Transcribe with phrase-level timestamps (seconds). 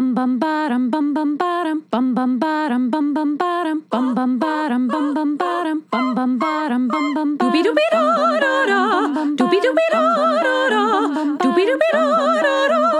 [0.00, 4.88] bum bum bottom bum bum bottom bum bum bottom bum bum bottom bum bum bottom
[4.88, 8.00] bum bum bottom bum bum bottom bum bum doobie doobie da
[8.44, 8.80] da da
[9.36, 10.84] doobie doobie da da da
[11.42, 12.00] doobie doobie da
[12.40, 12.90] da da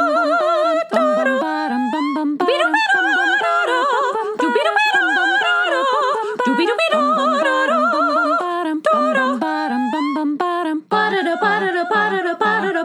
[10.91, 12.83] ba-da-da ba-da-da ba-da-da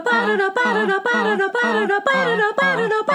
[0.56, 3.05] ba-da-da ba-da-da ba-da-da ba-da-da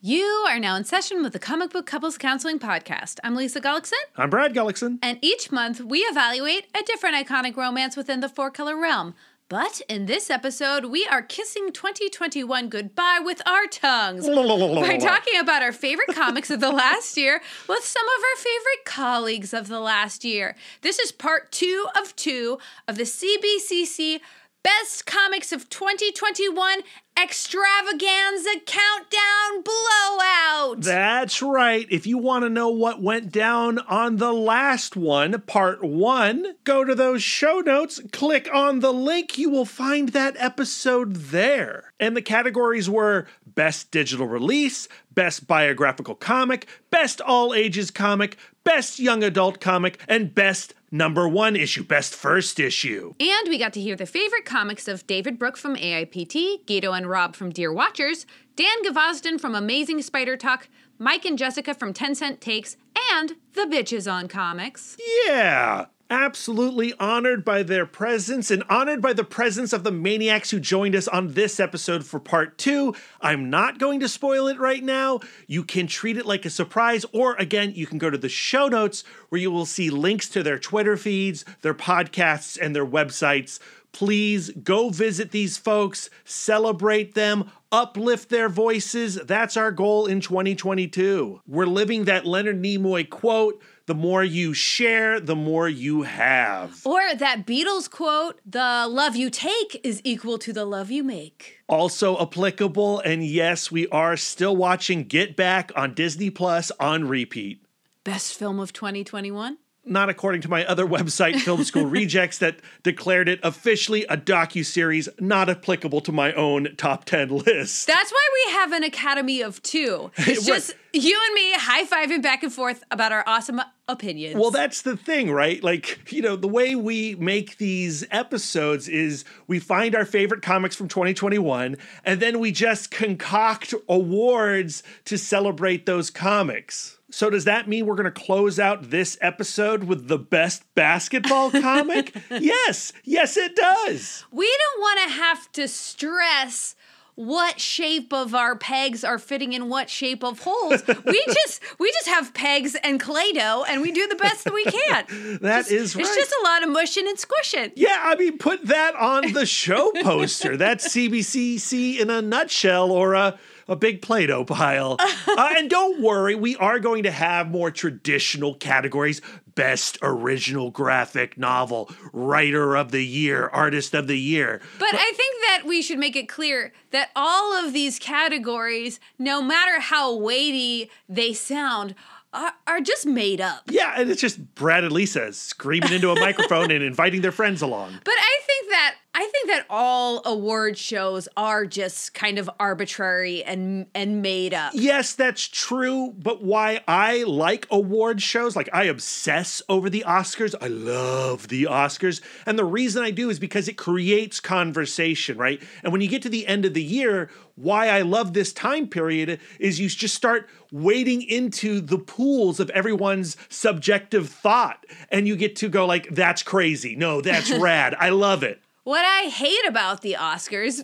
[0.00, 3.20] You are now in session with the Comic Book Couples Counseling Podcast.
[3.22, 4.98] I'm Lisa Gullickson, I'm Brad Gullickson.
[5.00, 9.14] and each month we evaluate a different iconic romance within the four color realm.
[9.48, 15.62] But in this episode, we are kissing 2021 goodbye with our tongues by talking about
[15.62, 19.78] our favorite comics of the last year with some of our favorite colleagues of the
[19.78, 20.56] last year.
[20.80, 22.58] This is part two of two
[22.88, 24.20] of the CBCC
[24.62, 26.82] Best Comics of 2021
[27.20, 30.80] Extravaganza Countdown Blowout.
[30.80, 31.86] That's right.
[31.90, 36.84] If you want to know what went down on the last one, part one, go
[36.84, 39.36] to those show notes, click on the link.
[39.36, 41.92] You will find that episode there.
[41.98, 48.98] And the categories were Best Digital Release, Best Biographical Comic, Best All Ages Comic, Best
[48.98, 53.14] Young Adult Comic, and Best Number One Issue, Best First Issue.
[53.18, 57.08] And we got to hear the favorite comics of David Brook from AIPT, Gato and
[57.08, 62.14] Rob from Dear Watchers, Dan Gvozden from Amazing Spider Talk, Mike and Jessica from 10
[62.14, 62.76] Cent Takes,
[63.12, 64.96] and the Bitches on Comics.
[65.26, 65.86] Yeah.
[66.12, 70.94] Absolutely honored by their presence and honored by the presence of the maniacs who joined
[70.94, 72.94] us on this episode for part two.
[73.22, 75.20] I'm not going to spoil it right now.
[75.46, 78.68] You can treat it like a surprise, or again, you can go to the show
[78.68, 83.58] notes where you will see links to their Twitter feeds, their podcasts, and their websites.
[83.92, 89.14] Please go visit these folks, celebrate them, uplift their voices.
[89.14, 91.40] That's our goal in 2022.
[91.46, 96.80] We're living that Leonard Nimoy quote the more you share, the more you have.
[96.86, 101.62] Or that Beatles quote, the love you take is equal to the love you make.
[101.68, 107.64] Also applicable, and yes, we are still watching Get Back on Disney Plus on repeat.
[108.04, 109.58] Best film of 2021?
[109.84, 115.08] Not according to my other website, Film School Rejects, that declared it officially a docu-series
[115.18, 117.86] not applicable to my own top 10 list.
[117.86, 120.10] That's why we have an academy of Two.
[120.32, 124.36] It's just you and me high fiving back and forth about our awesome opinions.
[124.36, 125.62] Well, that's the thing, right?
[125.62, 130.76] Like, you know, the way we make these episodes is we find our favorite comics
[130.76, 136.98] from 2021 and then we just concoct awards to celebrate those comics.
[137.12, 141.50] So, does that mean we're going to close out this episode with the best basketball
[141.60, 142.14] comic?
[142.30, 144.24] yes, yes, it does.
[144.32, 146.74] we don't want to have to stress
[147.14, 150.82] what shape of our pegs are fitting in what shape of holes.
[151.04, 154.54] we just we just have pegs and clay dough and we do the best that
[154.54, 155.38] we can.
[155.42, 156.04] That is right.
[156.06, 157.72] It's just a lot of mushing and squishing.
[157.76, 160.56] Yeah, I mean, put that on the show poster.
[160.56, 164.98] That's CBCC in a nutshell or a, a big Play Doh pile.
[165.32, 169.22] Uh, and don't worry, we are going to have more traditional categories
[169.54, 174.60] Best Original Graphic Novel, Writer of the Year, Artist of the Year.
[174.78, 179.40] But I think that we should make it clear that all of these categories, no
[179.42, 181.94] matter how weighty they sound,
[182.32, 183.62] are, are just made up.
[183.70, 187.62] Yeah, and it's just Brad and Lisa screaming into a microphone and inviting their friends
[187.62, 188.00] along.
[188.04, 193.44] But I think that I think that all award shows are just kind of arbitrary
[193.44, 194.72] and and made up.
[194.74, 200.54] Yes, that's true, but why I like award shows, like I obsess over the Oscars.
[200.62, 202.22] I love the Oscars.
[202.46, 205.62] And the reason I do is because it creates conversation, right?
[205.82, 208.86] And when you get to the end of the year, why I love this time
[208.86, 215.36] period is you just start wading into the pools of everyone's subjective thought and you
[215.36, 216.96] get to go like that's crazy.
[216.96, 217.94] No, that's rad.
[217.98, 218.62] I love it.
[218.84, 220.82] What I hate about the Oscars,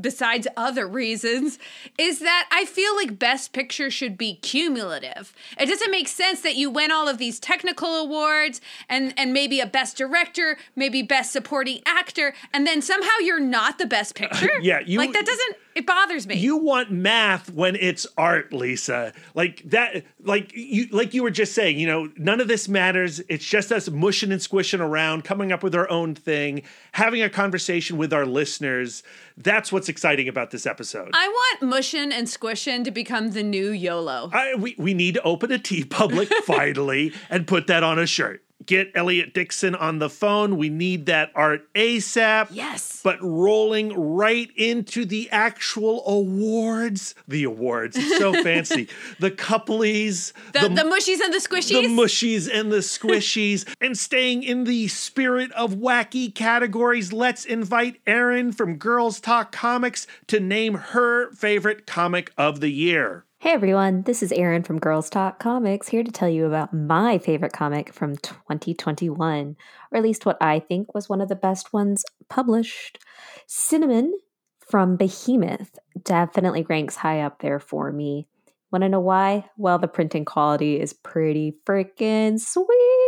[0.00, 1.58] besides other reasons,
[1.98, 5.34] is that I feel like Best Picture should be cumulative.
[5.58, 9.58] It doesn't make sense that you win all of these technical awards and, and maybe
[9.58, 14.50] a Best Director, maybe Best Supporting Actor, and then somehow you're not the Best Picture.
[14.62, 15.56] yeah, you- like that doesn't.
[15.74, 16.36] It bothers me.
[16.36, 19.12] You want math when it's art, Lisa.
[19.34, 23.20] Like that like you like you were just saying, you know, none of this matters.
[23.28, 26.62] It's just us mushing and squishing around, coming up with our own thing,
[26.92, 29.02] having a conversation with our listeners.
[29.36, 31.10] That's what's exciting about this episode.
[31.14, 34.30] I want mushin and squishin to become the new YOLO.
[34.32, 38.42] I, we, we need to open a TeePublic finally and put that on a shirt.
[38.70, 40.56] Get Elliot Dixon on the phone.
[40.56, 42.48] We need that art ASAP.
[42.52, 43.00] Yes.
[43.02, 47.16] But rolling right into the actual awards.
[47.26, 47.96] The awards.
[47.96, 48.88] It's so fancy.
[49.18, 50.32] The couplies.
[50.52, 51.82] The, the, mushies and the squishies.
[51.82, 53.66] The mushies and the squishies.
[53.80, 60.06] and staying in the spirit of wacky categories, let's invite Erin from Girls Talk Comics
[60.28, 63.24] to name her favorite comic of the year.
[63.42, 67.16] Hey everyone, this is Erin from Girls Talk Comics here to tell you about my
[67.16, 69.56] favorite comic from 2021,
[69.90, 72.98] or at least what I think was one of the best ones published.
[73.46, 74.12] Cinnamon
[74.58, 78.26] from Behemoth definitely ranks high up there for me.
[78.70, 79.48] Want to know why?
[79.56, 82.99] Well, the printing quality is pretty freaking sweet.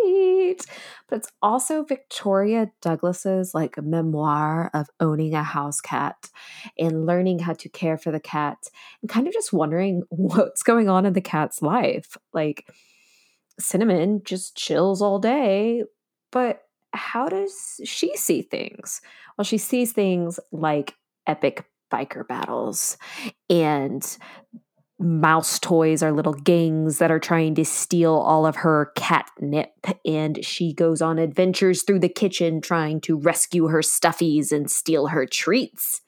[1.09, 6.31] But it's also Victoria Douglas's like memoir of owning a house cat
[6.79, 8.59] and learning how to care for the cat
[9.01, 12.17] and kind of just wondering what's going on in the cat's life.
[12.33, 12.69] Like
[13.59, 15.85] Cinnamon just chills all day,
[16.31, 16.63] but
[16.93, 19.01] how does she see things?
[19.37, 20.95] Well, she sees things like
[21.27, 22.97] epic biker battles
[23.51, 24.17] and
[25.03, 29.73] mouse toys are little gangs that are trying to steal all of her catnip.
[30.05, 35.09] And she goes on adventures through the kitchen trying to rescue her stuffies and steal
[35.09, 36.01] her treats.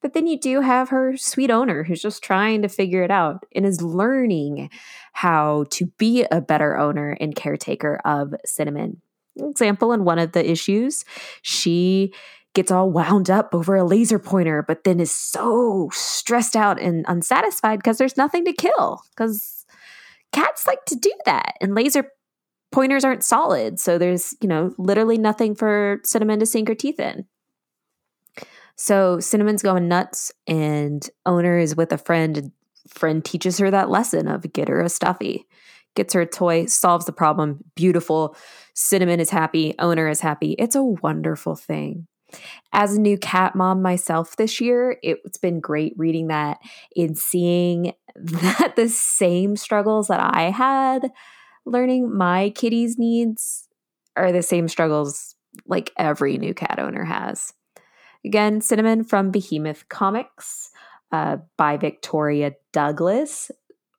[0.00, 3.44] But then you do have her sweet owner who's just trying to figure it out
[3.54, 4.70] and is learning
[5.12, 9.02] how to be a better owner and caretaker of Cinnamon.
[9.36, 11.04] Example in one of the issues,
[11.42, 12.12] she
[12.54, 17.04] gets all wound up over a laser pointer, but then is so stressed out and
[17.08, 19.02] unsatisfied because there's nothing to kill.
[19.10, 19.66] Because
[20.32, 22.10] cats like to do that, and laser
[22.72, 23.78] pointers aren't solid.
[23.78, 27.26] So there's, you know, literally nothing for Cinnamon to sink her teeth in.
[28.76, 32.52] So Cinnamon's going nuts, and owner is with a friend.
[32.86, 35.46] Friend teaches her that lesson of get her a stuffy,
[35.94, 37.64] gets her a toy, solves the problem.
[37.74, 38.36] Beautiful.
[38.74, 39.74] Cinnamon is happy.
[39.78, 40.52] Owner is happy.
[40.58, 42.06] It's a wonderful thing.
[42.72, 46.58] As a new cat mom myself this year, it's been great reading that
[46.96, 51.10] and seeing that the same struggles that I had
[51.68, 53.68] learning my kitty's needs
[54.16, 55.36] are the same struggles
[55.66, 57.52] like every new cat owner has.
[58.24, 60.70] Again, Cinnamon from Behemoth Comics
[61.12, 63.50] uh, by Victoria Douglas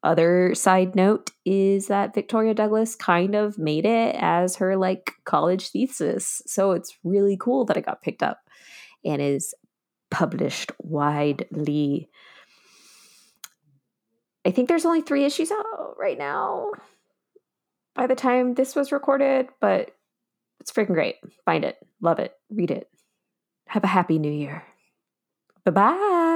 [0.03, 5.69] other side note is that Victoria Douglas kind of made it as her like college
[5.69, 6.41] thesis.
[6.47, 8.39] So it's really cool that it got picked up
[9.03, 9.53] and is
[10.09, 12.09] published widely.
[14.45, 16.71] I think there's only three issues out right now
[17.95, 19.91] by the time this was recorded, but
[20.61, 21.15] it's freaking great.
[21.43, 22.89] Find it, love it, read it.
[23.67, 24.63] Have a happy new year.
[25.65, 26.28] Bye bye.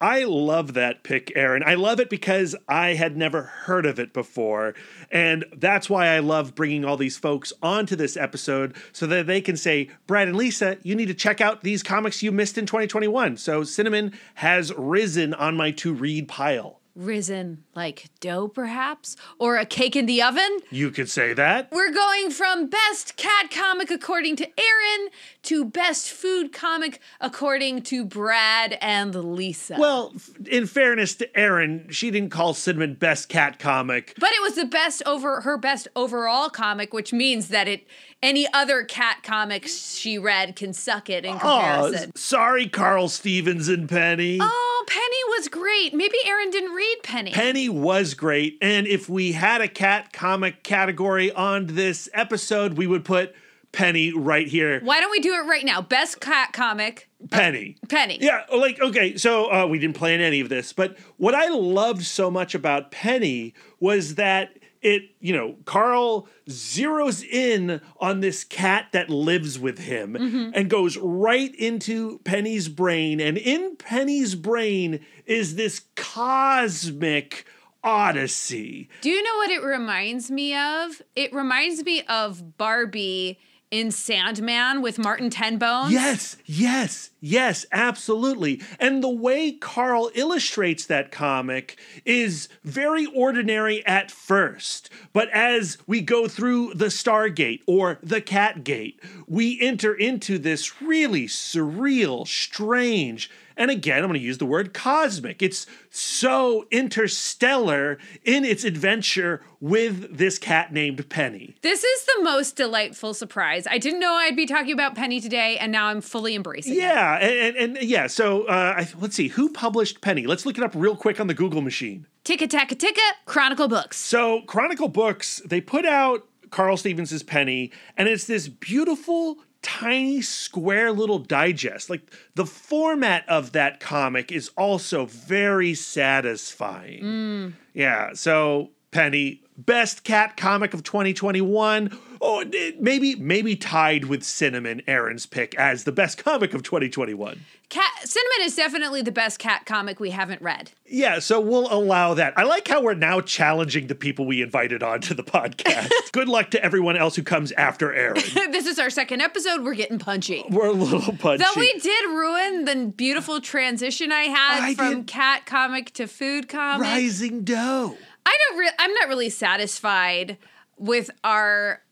[0.00, 1.64] I love that pick, Erin.
[1.66, 4.74] I love it because I had never heard of it before.
[5.10, 9.40] And that's why I love bringing all these folks onto this episode so that they
[9.40, 12.64] can say, Brad and Lisa, you need to check out these comics you missed in
[12.64, 13.38] 2021.
[13.38, 19.16] So Cinnamon has risen on my to read pile risen like dough, perhaps?
[19.38, 20.58] Or a cake in the oven?
[20.70, 21.70] You could say that.
[21.70, 25.08] We're going from best cat comic according to Erin
[25.44, 29.76] to best food comic according to Brad and Lisa.
[29.78, 30.12] Well,
[30.50, 34.14] in fairness to Erin, she didn't call Cinnamon best cat comic.
[34.18, 37.86] But it was the best over her best overall comic, which means that it
[38.20, 42.10] any other cat comics she read can suck it in comparison.
[42.10, 44.38] Oh, sorry, Karl Stevens and Penny.
[44.40, 45.92] Oh, Penny was great.
[45.92, 47.30] Maybe Erin didn't read Penny.
[47.32, 48.56] Penny was great.
[48.62, 53.34] And if we had a cat comic category on this episode, we would put
[53.70, 54.80] Penny right here.
[54.80, 55.82] Why don't we do it right now?
[55.82, 57.08] Best cat comic.
[57.30, 57.76] Penny.
[57.82, 58.18] Uh, Penny.
[58.20, 62.04] Yeah, like, okay, so uh, we didn't plan any of this, but what I loved
[62.04, 68.86] so much about Penny was that it you know Karl zeroes in on this cat
[68.92, 70.50] that lives with him mm-hmm.
[70.54, 73.20] and goes right into penny's brain.
[73.20, 77.46] And in penny's brain is this cosmic
[77.84, 78.88] odyssey.
[79.00, 81.02] Do you know what it reminds me of?
[81.14, 83.38] It reminds me of barbie
[83.70, 85.90] in Sandman with Martin Tenbones?
[85.90, 88.62] Yes, yes, yes, absolutely.
[88.78, 96.00] And the way Karl illustrates that comic is very ordinary at first, but as we
[96.00, 103.70] go through the Stargate or the Catgate, we enter into this really surreal, strange, and
[103.70, 105.42] again, I'm going to use the word cosmic.
[105.42, 111.56] It's so interstellar in its adventure with this cat named Penny.
[111.62, 113.66] This is the most delightful surprise.
[113.68, 117.16] I didn't know I'd be talking about Penny today, and now I'm fully embracing yeah,
[117.16, 117.22] it.
[117.22, 120.26] Yeah, and, and, and, yeah, so uh, I, let's see, who published Penny?
[120.26, 122.06] Let's look it up real quick on the Google machine.
[122.24, 123.96] Ticka Tacka Ticka, Chronicle Books.
[123.96, 130.20] So, Chronicle Books, they put out Karl Stevens is Penny, and it's this beautiful, tiny,
[130.20, 131.90] square little digest.
[131.90, 137.02] Like the format of that comic is also very satisfying.
[137.02, 137.52] Mm.
[137.74, 141.98] Yeah, so Penny, best cat comic of 2021.
[142.20, 147.44] Oh, eh, maybe maybe tied with Cinnamon, Erin's pick as the best comic of 2021.
[147.68, 150.70] Cat Cinnamon is definitely the best cat comic we haven't read.
[150.86, 152.32] Yeah, so we'll allow that.
[152.38, 155.90] I like how we're now challenging the people we invited onto the podcast.
[156.12, 158.22] Good luck to everyone else who comes after Erin.
[158.52, 159.62] this is our second episode.
[159.64, 160.44] We're getting punchy.
[160.48, 161.44] We're a little punchy.
[161.44, 166.06] Though we did ruin the beautiful transition I had I from did- cat comic to
[166.06, 166.86] food comic.
[166.86, 167.98] Rising dough.
[168.24, 168.58] I don't.
[168.58, 170.38] Re- I'm not really satisfied
[170.78, 171.82] with our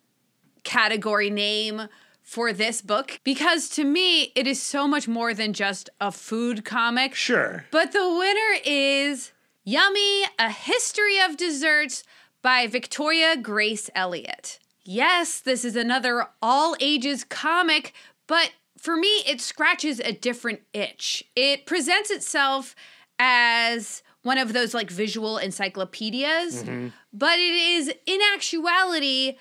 [0.64, 1.82] category name
[2.26, 6.64] for this book because to me it is so much more than just a food
[6.64, 7.14] comic.
[7.14, 7.64] Sure.
[7.70, 9.30] But the winner is
[9.64, 12.02] Yummy: A History of Desserts
[12.42, 14.58] by Victoria Grace Elliott.
[14.84, 17.94] Yes, this is another all ages comic,
[18.26, 21.24] but for me it scratches a different itch.
[21.36, 22.74] It presents itself
[23.20, 26.88] as one of those like visual encyclopedias, mm-hmm.
[27.12, 29.36] but it is in actuality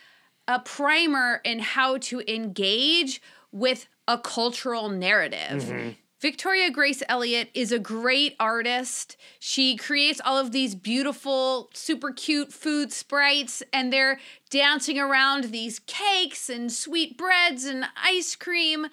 [0.48, 3.22] a primer in how to engage
[3.52, 5.64] with a cultural narrative.
[5.64, 5.90] Mm-hmm.
[6.22, 9.18] Victoria Grace Elliott is a great artist.
[9.40, 15.80] She creates all of these beautiful, super cute food sprites, and they're dancing around these
[15.80, 18.88] cakes and sweet breads and ice cream.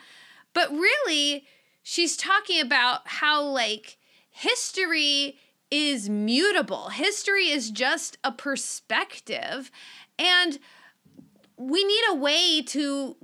[0.53, 1.47] But really,
[1.83, 3.97] she's talking about how, like,
[4.31, 5.39] history
[5.71, 9.71] is mutable, history is just a perspective.
[10.19, 10.59] And
[11.57, 13.17] we need a way to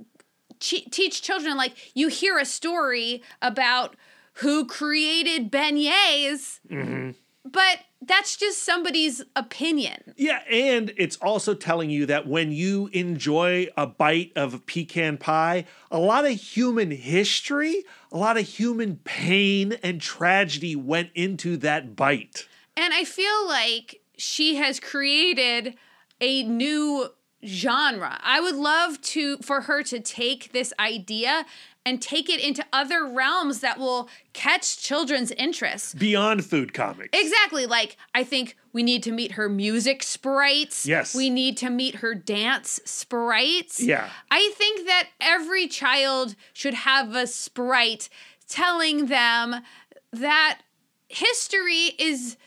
[0.59, 3.95] ch- teach children like you hear a story about
[4.35, 7.11] who created beignets mm-hmm.
[7.43, 13.67] but that's just somebody's opinion Yeah, and it's also telling you that when you enjoy
[13.75, 19.73] a bite of pecan pie, a lot of human history, a lot of human pain
[19.83, 22.47] and tragedy went into that bite.
[22.77, 25.75] and i feel like she has created
[26.21, 27.09] a new
[27.45, 31.45] genre i would love to for her to take this idea
[31.85, 37.17] and take it into other realms that will catch children's interest Beyond food comics.
[37.17, 37.65] Exactly.
[37.65, 40.85] Like, I think we need to meet her music sprites.
[40.85, 41.15] Yes.
[41.15, 43.81] We need to meet her dance sprites.
[43.81, 44.09] Yeah.
[44.29, 48.09] I think that every child should have a sprite
[48.47, 49.63] telling them
[50.11, 50.59] that
[51.07, 52.37] history is,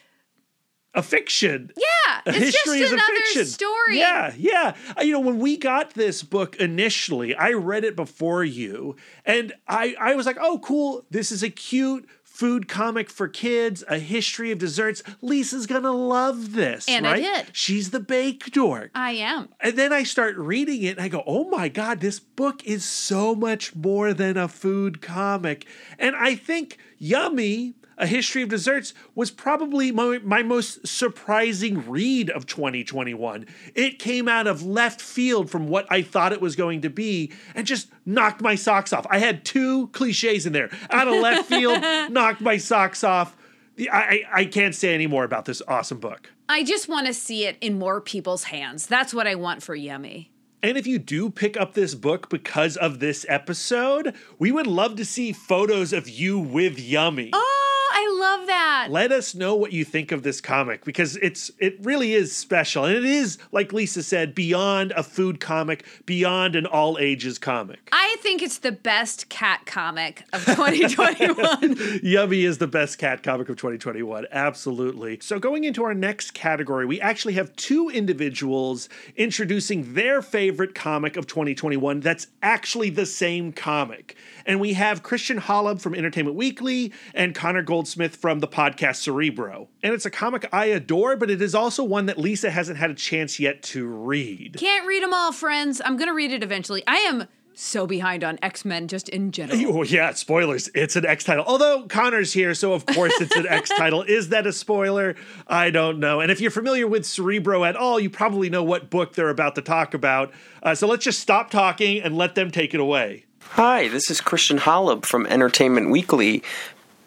[0.95, 1.71] A fiction.
[1.77, 3.47] yeah, A it's history just is a another fiction.
[3.47, 3.99] story.
[3.99, 4.75] Yeah, yeah.
[4.99, 9.53] Uh, You know, when we got this book initially, I read it before you, and
[9.67, 11.07] I, I was like, oh, cool.
[11.11, 15.03] This is a cute food comic for kids, a history of desserts.
[15.21, 16.89] Lisa's gonna love this.
[16.89, 17.47] And I did.
[17.53, 18.91] She's the bake dork.
[18.95, 19.49] I am.
[19.61, 22.85] And then I start reading it and I go, oh my God, this book is
[22.87, 25.67] so much more than a food comic.
[25.99, 32.31] And I think Yummy, A History of Desserts, was probably my, my most surprising read
[32.31, 33.47] of 2021.
[33.77, 37.33] It came out of left field from what I thought it was going to be
[37.55, 39.07] and just knocked my socks off.
[39.09, 41.81] I had two cliches in there out of left field,
[42.11, 43.37] knocked my socks off.
[43.79, 46.33] I, I I can't say any more about this awesome book.
[46.49, 48.87] I just want to see it in more people's hands.
[48.89, 50.33] That's what I want for Yummy.
[50.65, 54.95] And if you do pick up this book because of this episode, we would love
[54.97, 57.31] to see photos of you with Yummy.
[57.33, 57.52] Oh,
[57.95, 58.89] I love that.
[58.91, 62.85] Let us know what you think of this comic because it's it really is special
[62.85, 67.81] and it is like Lisa said beyond a food comic, beyond an all ages comic.
[67.93, 72.01] I think it's the best cat comic of 2021.
[72.03, 74.27] Yummy is the best cat comic of 2021.
[74.33, 75.19] Absolutely.
[75.21, 81.17] So, going into our next category, we actually have two individuals introducing their favorite comic
[81.19, 84.17] of 2021 that's actually the same comic.
[84.47, 89.69] And we have Christian Holub from Entertainment Weekly and Connor Goldsmith from the podcast Cerebro.
[89.83, 92.91] And it's a comic I adore, but it is also one that Lisa hasn't had
[92.91, 94.57] a chance yet to read.
[94.59, 95.81] Can't read them all, friends.
[95.85, 96.83] I'm going to read it eventually.
[96.87, 99.59] I am so behind on X Men just in general.
[99.73, 100.69] Oh, yeah, spoilers.
[100.75, 101.45] It's an X title.
[101.47, 104.03] Although Connor's here, so of course it's an X title.
[104.03, 105.15] Is that a spoiler?
[105.47, 106.21] I don't know.
[106.21, 109.55] And if you're familiar with Cerebro at all, you probably know what book they're about
[109.57, 110.33] to talk about.
[110.63, 113.27] Uh, so let's just stop talking and let them take it away.
[113.51, 116.43] Hi, this is Christian Holub from Entertainment Weekly.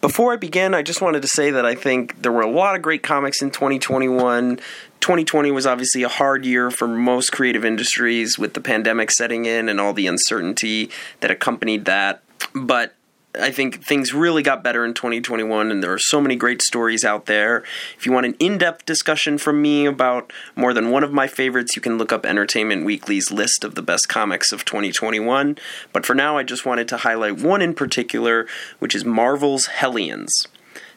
[0.02, 2.76] Before I begin, I just wanted to say that I think there were a lot
[2.76, 4.58] of great comics in 2021.
[5.00, 9.68] 2020 was obviously a hard year for most creative industries with the pandemic setting in
[9.68, 12.22] and all the uncertainty that accompanied that.
[12.54, 12.94] But
[13.40, 17.04] I think things really got better in 2021, and there are so many great stories
[17.04, 17.64] out there.
[17.98, 21.28] If you want an in depth discussion from me about more than one of my
[21.28, 25.58] favorites, you can look up Entertainment Weekly's list of the best comics of 2021.
[25.94, 28.48] But for now, I just wanted to highlight one in particular,
[28.80, 30.32] which is Marvel's Hellions.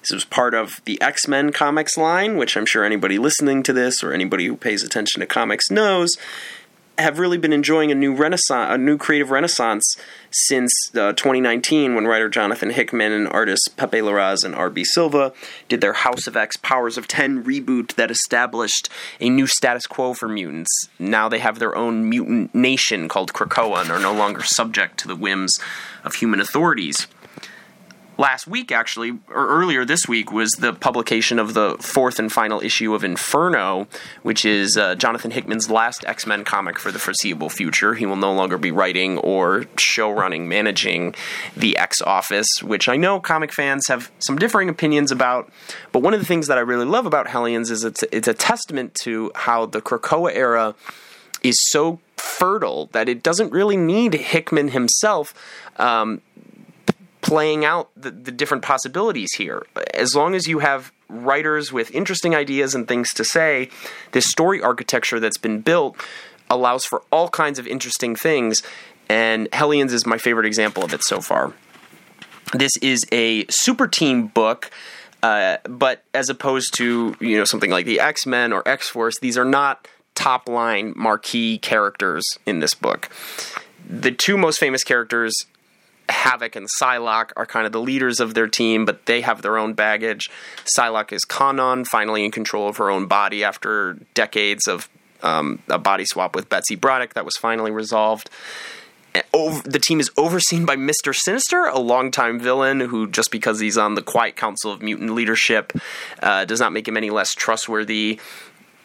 [0.00, 3.72] This was part of the X Men comics line, which I'm sure anybody listening to
[3.72, 6.16] this or anybody who pays attention to comics knows
[6.98, 9.96] have really been enjoying a new renaissance, a new creative renaissance
[10.30, 14.84] since uh, 2019, when writer Jonathan Hickman and artists Pepe Larraz and R.B.
[14.84, 15.32] Silva
[15.68, 18.88] did their House of X Powers of Ten reboot that established
[19.20, 20.88] a new status quo for mutants.
[20.98, 25.08] Now they have their own mutant nation called Krakoa and are no longer subject to
[25.08, 25.58] the whims
[26.04, 27.06] of human authorities
[28.18, 32.60] last week, actually, or earlier this week, was the publication of the fourth and final
[32.60, 33.86] issue of Inferno,
[34.22, 37.94] which is uh, Jonathan Hickman's last X Men comic for the foreseeable future.
[37.94, 41.14] He will no longer be writing or show running, managing
[41.56, 45.50] the X Office, which I know comic fans have some differing opinions about.
[45.92, 48.34] But one of the things that I really love about Hellions is it's, it's a
[48.34, 50.74] testament to how the Krakoa era
[51.42, 55.32] is so fertile that it doesn't really need Hickman himself.
[55.76, 56.20] Um,
[57.28, 59.66] playing out the, the different possibilities here.
[59.92, 63.68] As long as you have writers with interesting ideas and things to say,
[64.12, 65.94] this story architecture that's been built
[66.48, 68.62] allows for all kinds of interesting things,
[69.10, 71.52] and Hellions is my favorite example of it so far.
[72.54, 74.70] This is a super team book.
[75.22, 79.18] Uh, but as opposed to you know something like the X Men or X Force,
[79.18, 83.10] these are not top line marquee characters in this book.
[83.84, 85.34] The two most famous characters
[86.08, 89.58] Havoc and Psylocke are kind of the leaders of their team, but they have their
[89.58, 90.30] own baggage.
[90.64, 94.88] Psylocke is Kwannon, finally in control of her own body after decades of
[95.22, 98.30] um, a body swap with Betsy Braddock that was finally resolved.
[99.32, 101.14] Over, the team is overseen by Mr.
[101.14, 105.72] Sinister, a longtime villain who, just because he's on the Quiet Council of Mutant Leadership,
[106.22, 108.20] uh, does not make him any less trustworthy.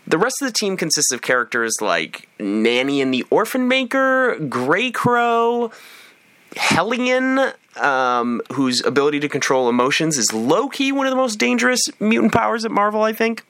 [0.08, 5.72] The rest of the team consists of characters like Nanny and the Orphan Maker, Greycrow,
[6.56, 11.82] Hellion, um, whose ability to control emotions is low key one of the most dangerous
[12.00, 13.44] mutant powers at Marvel, I think.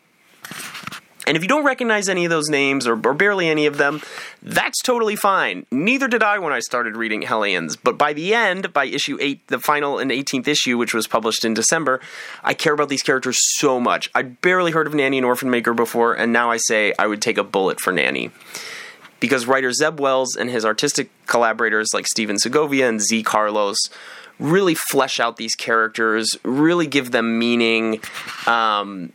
[1.26, 4.02] And if you don't recognize any of those names or, or, barely any of them,
[4.42, 5.66] that's totally fine.
[5.72, 7.78] Neither did I when I started reading Hellions.
[7.78, 11.46] But by the end, by issue 8, the final and 18th issue, which was published
[11.46, 12.02] in December,
[12.44, 14.10] I care about these characters so much.
[14.14, 17.22] I'd barely heard of Nanny and Orphan Maker before, and now I say I would
[17.22, 18.32] take a bullet for Nanny
[19.24, 23.78] because writer Zeb Wells and his artistic collaborators like Stephen Segovia and Z Carlos
[24.38, 28.02] really flesh out these characters, really give them meaning.
[28.48, 29.14] Um,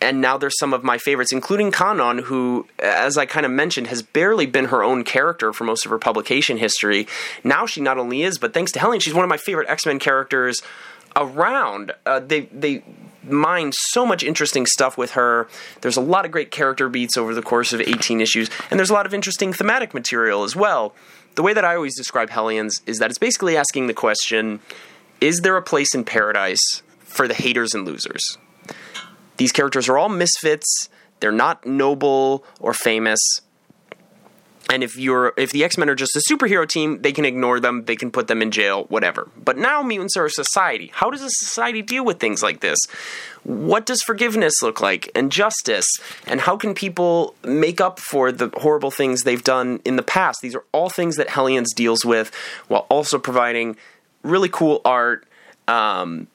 [0.00, 3.88] and now there's some of my favorites, including Kwannon, who, as I kind of mentioned,
[3.88, 7.06] has barely been her own character for most of her publication history.
[7.44, 9.84] Now she not only is, but thanks to Helen, she's one of my favorite X
[9.84, 10.62] Men characters
[11.14, 11.92] around.
[12.06, 12.82] Uh, they they
[13.22, 15.48] mine so much interesting stuff with her.
[15.80, 18.90] There's a lot of great character beats over the course of 18 issues, and there's
[18.90, 20.94] a lot of interesting thematic material as well.
[21.34, 24.60] The way that I always describe Hellions is that it's basically asking the question
[25.20, 28.38] Is there a place in paradise for the haters and losers?
[29.36, 30.88] These characters are all misfits,
[31.20, 33.18] they're not noble or famous
[34.70, 37.84] and if you're if the X-Men are just a superhero team, they can ignore them,
[37.84, 39.28] they can put them in jail, whatever.
[39.36, 40.92] But now mutants are a society.
[40.94, 42.78] How does a society deal with things like this?
[43.42, 45.88] What does forgiveness look like and justice?
[46.26, 50.40] And how can people make up for the horrible things they've done in the past?
[50.40, 52.32] These are all things that Hellions deals with
[52.68, 53.76] while also providing
[54.22, 55.26] really cool art
[55.66, 56.28] um,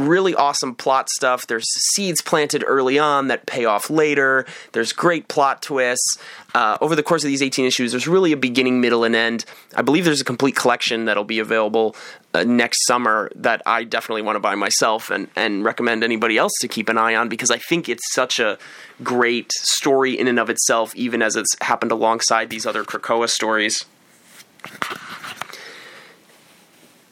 [0.00, 1.46] really awesome plot stuff.
[1.46, 4.46] There's seeds planted early on that pay off later.
[4.72, 6.18] There's great plot twists.
[6.54, 9.44] Uh, over the course of these 18 issues, there's really a beginning, middle, and end.
[9.76, 11.94] I believe there's a complete collection that'll be available
[12.34, 16.52] uh, next summer that I definitely want to buy myself and, and recommend anybody else
[16.60, 18.58] to keep an eye on because I think it's such a
[19.02, 23.84] great story in and of itself, even as it's happened alongside these other Krakoa stories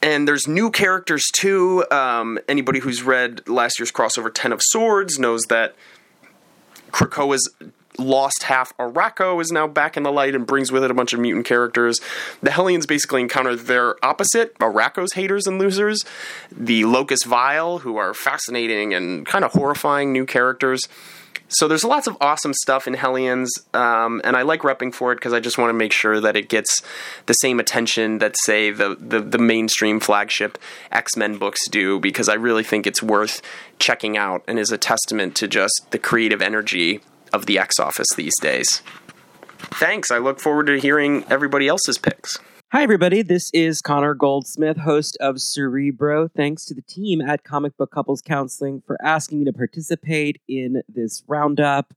[0.03, 1.85] and there's new characters too.
[1.91, 5.75] Um, anybody who's read last year's crossover Ten of Swords knows that
[6.91, 7.49] Krakoa's
[7.99, 11.13] lost half Arakko is now back in the light and brings with it a bunch
[11.13, 12.01] of mutant characters.
[12.43, 16.05] The Hellions basically encounter their opposite, Arakko's haters and losers,
[16.51, 20.89] the Locus Vile, who are fascinating and kind of horrifying new characters.
[21.49, 25.17] So there's lots of awesome stuff in Hellions, um, and I like repping for it
[25.17, 26.83] because I just want to make sure that it gets
[27.25, 30.59] the same attention that say the the, the mainstream flagship
[30.93, 31.99] X Men books do.
[31.99, 33.41] Because I really think it's worth
[33.79, 37.01] checking out and is a testament to just the creative energy
[37.33, 38.83] of the X Office these days.
[39.59, 40.11] Thanks.
[40.11, 42.39] I look forward to hearing everybody else's picks.
[42.71, 43.23] Hi, everybody.
[43.23, 46.29] This is Connor Goldsmith, host of Cerebro.
[46.29, 50.83] Thanks to the team at Comic Book Couples Counseling for asking me to participate in
[50.87, 51.95] this roundup.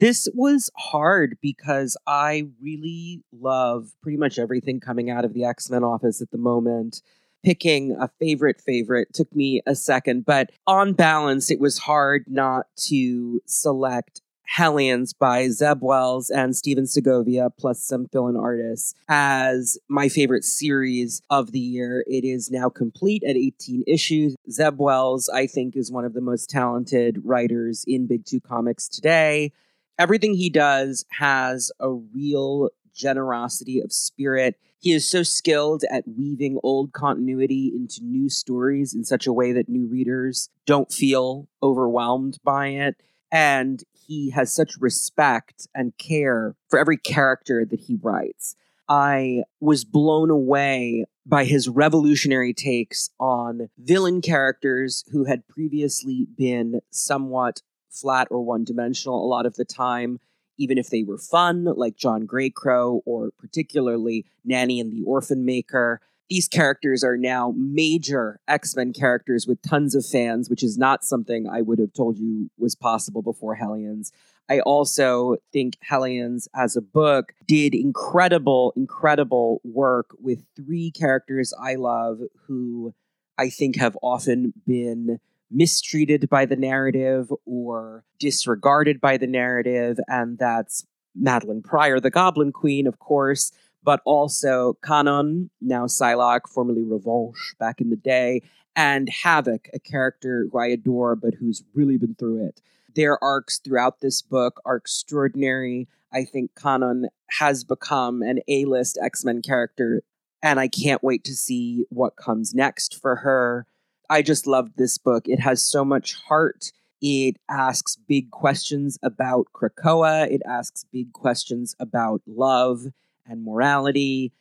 [0.00, 5.70] This was hard because I really love pretty much everything coming out of the X
[5.70, 7.00] Men office at the moment.
[7.42, 12.66] Picking a favorite favorite took me a second, but on balance, it was hard not
[12.88, 20.08] to select Hellions by Zeb Wells and Stephen Segovia, plus some fill-in artists, as my
[20.08, 22.04] favorite series of the year.
[22.06, 24.36] It is now complete at 18 issues.
[24.50, 28.88] Zeb Wells, I think, is one of the most talented writers in Big Two Comics
[28.88, 29.52] today.
[29.98, 34.56] Everything he does has a real generosity of spirit.
[34.78, 39.52] He is so skilled at weaving old continuity into new stories in such a way
[39.52, 42.96] that new readers don't feel overwhelmed by it.
[43.32, 48.56] And he has such respect and care for every character that he writes.
[48.88, 56.80] I was blown away by his revolutionary takes on villain characters who had previously been
[56.90, 60.20] somewhat flat or one dimensional a lot of the time,
[60.58, 66.00] even if they were fun, like John Greycrow or particularly Nanny and the Orphan Maker
[66.30, 71.04] these characters are now major X Men characters with tons of fans, which is not
[71.04, 74.12] something I would have told you was possible before Hellions.
[74.48, 81.76] I also think Hellions as a book did incredible, incredible work with three characters I
[81.76, 82.94] love who
[83.38, 85.18] I think have often been
[85.50, 89.98] mistreated by the narrative or disregarded by the narrative.
[90.08, 90.84] And that's
[91.18, 93.52] Madelyne Pryor, the Goblin Queen, of course,
[93.84, 98.42] but also Kwannon, now Psylocke, formerly Revanche back in the day,
[98.74, 102.60] and Havoc, a character who I adore but who's really been through it.
[102.94, 105.88] Their arcs throughout this book are extraordinary.
[106.12, 110.02] I think Kwannon has become an A list X Men character,
[110.42, 113.66] and I can't wait to see what comes next for her.
[114.08, 115.28] I just loved this book.
[115.28, 116.72] It has so much heart.
[117.00, 120.30] It asks big questions about Krakoa.
[120.30, 122.86] It asks big questions about love
[123.26, 124.32] and morality.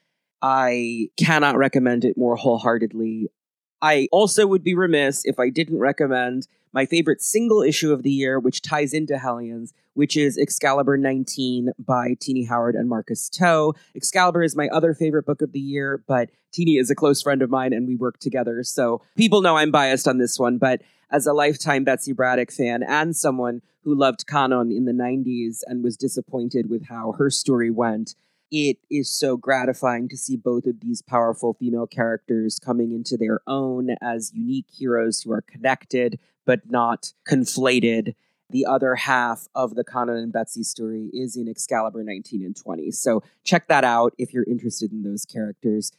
[0.41, 3.29] I cannot recommend it more wholeheartedly.
[3.81, 8.09] I also would be remiss if I didn't recommend my favorite single issue of the
[8.09, 13.73] year, which ties into Hellions, which is Excalibur 19 by Tini Howard and Marcus To.
[13.95, 17.41] Excalibur is my other favorite book of the year, but Tini is a close friend
[17.41, 18.63] of mine and we work together.
[18.63, 22.81] So people know I'm biased on this one, but as a lifetime Betsy Braddock fan
[22.83, 27.69] and someone who loved Kwannon in the 90s and was disappointed with how her story
[27.69, 28.15] went,
[28.53, 33.39] it is so gratifying to see both of these powerful female characters coming into their
[33.47, 38.13] own as unique heroes who are connected but not conflated.
[38.51, 42.91] The other half of the Kwannon and Betsy story is in Excalibur 19 and 20.
[42.91, 45.91] So check that out if you're interested in those characters.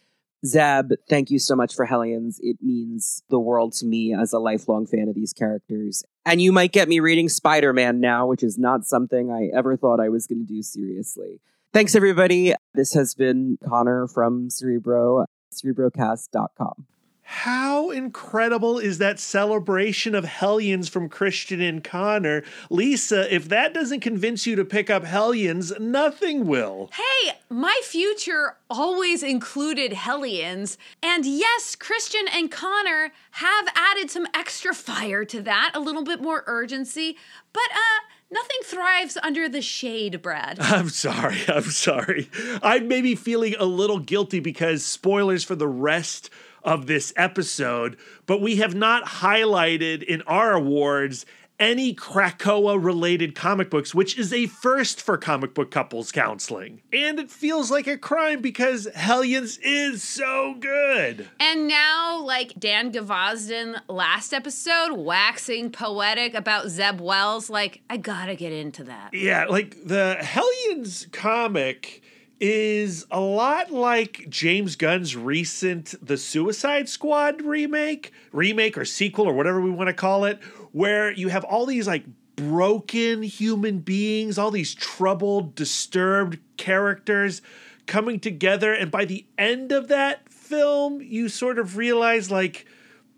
[0.47, 2.39] Zeb, thank you so much for Hellions.
[2.41, 6.05] It means the world to me as a lifelong fan of these characters.
[6.25, 9.77] And you might get me reading Spider Man now, which is not something I ever
[9.77, 11.41] thought I was going to do seriously.
[11.75, 12.55] Thanks, everybody.
[12.73, 16.87] This has been Connor from Cerebro, cerebrocast.com.
[17.23, 22.45] How incredible is that celebration of Hellions from Christian and Connor?
[22.71, 26.91] Lisa, if that doesn't convince you to pick up Hellions, nothing will.
[26.93, 30.79] Hey, my future always included Hellions.
[31.03, 36.23] And yes, Christian and Connor have added some extra fire to that, a little bit
[36.23, 37.17] more urgency.
[37.53, 40.59] But, uh, Nothing thrives under the shade, Brad.
[40.61, 41.39] I'm sorry.
[41.49, 42.29] I'm sorry.
[42.63, 46.31] I may be feeling a little guilty because spoilers for the rest
[46.63, 51.27] of this episode, but we have not highlighted in our awards
[51.59, 56.83] any Krakoa related comic books, which is a first for comic book couples counseling.
[56.93, 61.29] And it feels like a crime because Hellions is so good.
[61.39, 68.35] And now, like Dan Gvozden last episode, waxing poetic about Zeb Wells, like, I gotta
[68.35, 69.15] get into that.
[69.15, 72.03] Yeah, like the Hellions comic
[72.41, 79.33] is a lot like James Gunn's recent The Suicide Squad remake, remake or sequel or
[79.33, 80.41] whatever we want to call it,
[80.75, 87.41] where you have all these like broken human beings, all these troubled, disturbed characters
[87.87, 88.75] coming together.
[88.75, 92.67] And by the end of that film, you sort of realize, like,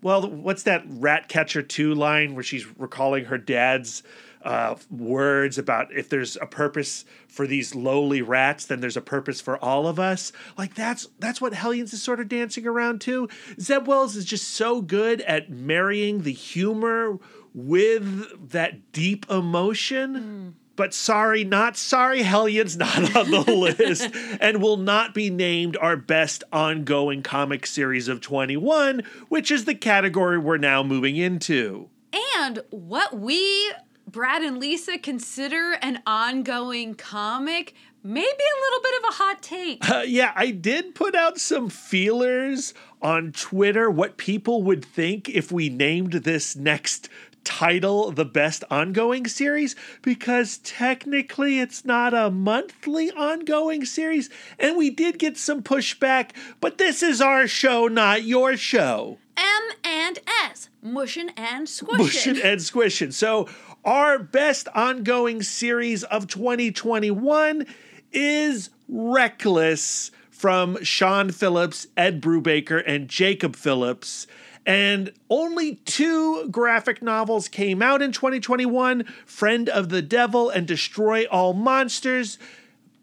[0.03, 4.03] well, what's that Ratcatcher 2 line where she's recalling her dad's
[4.43, 9.41] uh, words about if there's a purpose for these lowly rats, then there's a purpose
[9.41, 10.31] for all of us.
[10.57, 13.27] Like that's that's what Hellions is sort of dancing around to.
[13.59, 17.19] Zeb Wells is just so good at marrying the humor
[17.57, 20.55] with that deep emotion.
[20.75, 23.41] but sorry, not sorry, Hellion's not on the
[23.79, 29.65] list and will not be named our best ongoing comic series of 21, which is
[29.65, 31.89] the category we're now moving into.
[32.37, 33.71] And what we,
[34.05, 39.89] Brad and Lisa, consider an ongoing comic, maybe a little bit of a hot take.
[39.89, 45.51] Uh, yeah, I did put out some feelers on Twitter what people would think if
[45.51, 47.09] we named this next
[47.47, 54.29] title the best ongoing series because technically it's not a monthly ongoing series
[54.59, 59.63] and we did get some pushback but this is our show not your show M
[59.83, 61.97] and S, mushin' and squishin'.
[61.97, 63.13] Mushin' and squishin'.
[63.13, 63.47] So
[63.85, 67.65] our best ongoing series of 2021
[68.11, 74.27] is Reckless from Sean Phillips, Ed Brubaker, and Jacob Phillips.
[74.67, 81.23] And only two graphic novels came out in 2021 Friend of the Devil and Destroy
[81.31, 82.37] All Monsters.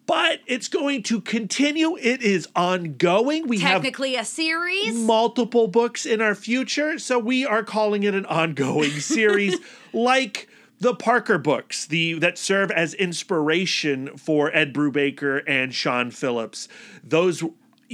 [0.06, 1.96] But it's going to continue.
[1.96, 3.46] It is ongoing.
[3.48, 4.94] We have Technically a series.
[4.94, 9.56] multiple books in our future, so we are calling it an ongoing series,
[9.94, 10.50] like
[10.80, 16.68] the Parker books, the that serve as inspiration for Ed Brubaker and Sean Phillips.
[17.02, 17.42] Those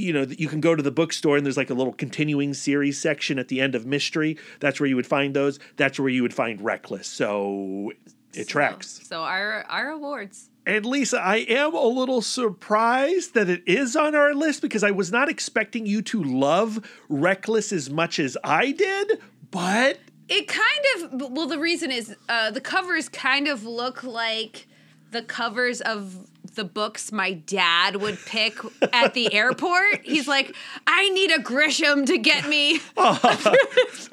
[0.00, 2.98] you know, you can go to the bookstore and there's like a little continuing series
[2.98, 4.36] section at the end of Mystery.
[4.60, 5.58] That's where you would find those.
[5.76, 7.06] That's where you would find Reckless.
[7.06, 7.92] So
[8.34, 9.00] it tracks.
[9.04, 10.48] So our our awards.
[10.66, 14.90] And Lisa, I am a little surprised that it is on our list because I
[14.90, 20.84] was not expecting you to love Reckless as much as I did, but It kind
[21.22, 24.68] of well the reason is uh the covers kind of look like
[25.10, 28.58] the covers of the books my dad would pick
[28.92, 30.04] at the airport.
[30.04, 30.54] He's like,
[30.86, 32.74] I need a Grisham to get me.
[32.96, 34.10] it's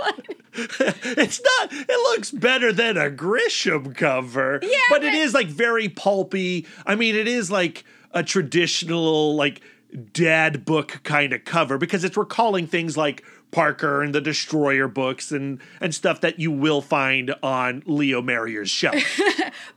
[1.42, 4.60] not it looks better than a Grisham cover.
[4.62, 6.66] Yeah, but, it but- is like very pulpy.
[6.86, 9.62] I mean, it is like a traditional like
[10.14, 15.32] dad book kind of cover because it's recalling things like Parker and the Destroyer books
[15.32, 19.02] and and stuff that you will find on Leo Marrier's shelf.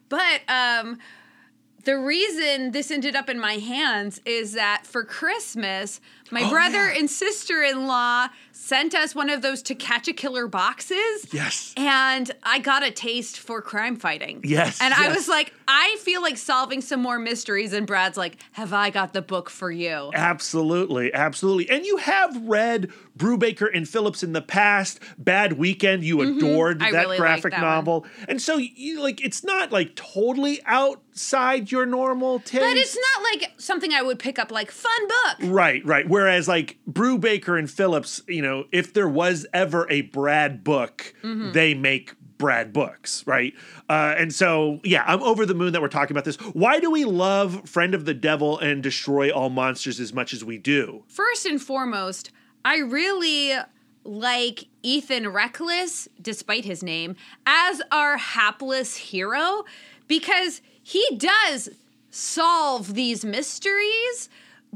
[0.09, 0.99] But um
[1.85, 7.11] the reason this ended up in my hands is that for Christmas, my brother and
[7.11, 11.27] sister in law sent us one of those to catch a killer boxes.
[11.33, 11.73] yes.
[11.77, 14.41] And I got a taste for crime fighting.
[14.45, 17.73] Yes, And I was like, I feel like solving some more mysteries.
[17.73, 20.11] And Brad's like, Have I got the book for you?
[20.15, 21.71] Absolutely, absolutely.
[21.71, 25.01] And you have read Brubaker and Phillips in the past.
[25.19, 26.87] Bad Weekend, you adored Mm-hmm.
[26.87, 27.71] I that really graphic that one.
[27.71, 28.07] novel.
[28.29, 32.63] And so you like it's not like totally outside your normal taste.
[32.63, 35.51] But it's not like something I would pick up like fun book.
[35.51, 36.09] Right, right.
[36.21, 41.53] Whereas like Brubaker and Phillips, you know, if there was ever a Brad book, Mm-hmm.
[41.53, 43.55] they make Brad books, right?
[43.89, 46.37] Uh, and so, yeah, I'm over the moon that we're talking about this.
[46.37, 50.45] Why do we love Friend of the Devil and Destroy All Monsters as much as
[50.45, 51.05] we do?
[51.09, 52.31] First and foremost,
[52.65, 53.53] I really
[54.05, 59.65] like Ethan Reckless, despite his name, as our hapless hero
[60.09, 61.69] because he does
[62.11, 64.29] solve these mysteries,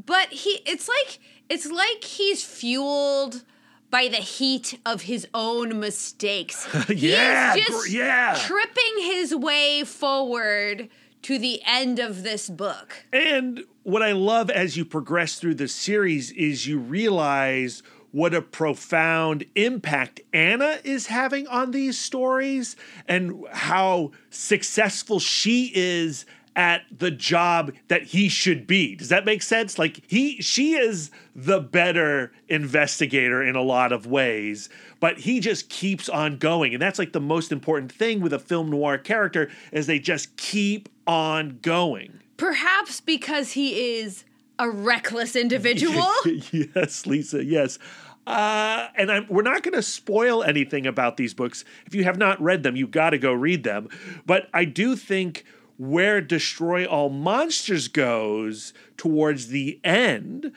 [0.04, 3.42] but he it's like it's like he's fueled
[3.90, 6.68] by the heat of his own mistakes.
[6.88, 8.36] Yeah, he is just gr- yeah.
[8.40, 10.88] tripping his way forward
[11.22, 13.04] to the end of this book.
[13.12, 18.42] And what I love as you progress through the series is you realize what a
[18.42, 22.76] profound impact Anna is having on these stories
[23.08, 28.94] and how successful she is at the job that he should be.
[28.94, 29.78] Does that make sense?
[29.78, 34.68] Like he she is the better investigator in a lot of ways,
[35.00, 36.72] but he just keeps on going.
[36.72, 40.36] And that's like the most important thing with a film noir character is they just
[40.36, 42.20] keep on going.
[42.36, 44.24] Perhaps because he is
[44.58, 46.08] a reckless individual.
[46.52, 47.44] yes, Lisa.
[47.44, 47.78] Yes.
[48.26, 51.64] Uh, and I'm, we're not going to spoil anything about these books.
[51.86, 53.88] If you have not read them, you got to go read them.
[54.24, 55.44] But I do think
[55.76, 60.52] where Destroy All Monsters goes towards the end,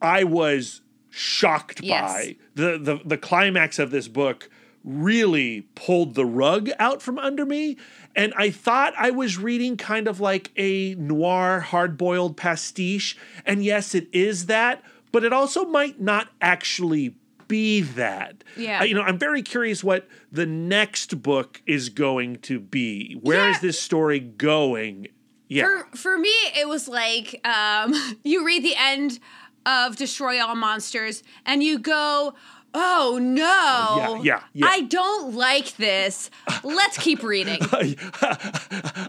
[0.00, 2.12] I was shocked Yes.
[2.12, 4.48] by the, the the climax of this book.
[4.82, 7.76] Really pulled the rug out from under me.
[8.16, 13.14] And I thought I was reading kind of like a noir, hard boiled pastiche.
[13.44, 17.14] And yes, it is that, but it also might not actually
[17.50, 18.44] be that.
[18.56, 18.82] Yeah.
[18.84, 23.18] You know, I'm very curious what the next book is going to be.
[23.20, 23.60] Where is Yeah.
[23.60, 25.08] this story going?
[25.48, 25.64] Yeah.
[25.90, 27.92] For for me, it was like um,
[28.24, 29.18] you read the end
[29.66, 32.34] of Destroy All Monsters, and you go,
[32.72, 34.20] Oh no.
[34.22, 34.66] Yeah, yeah, yeah.
[34.68, 36.30] I don't like this.
[36.64, 37.58] Let's keep reading.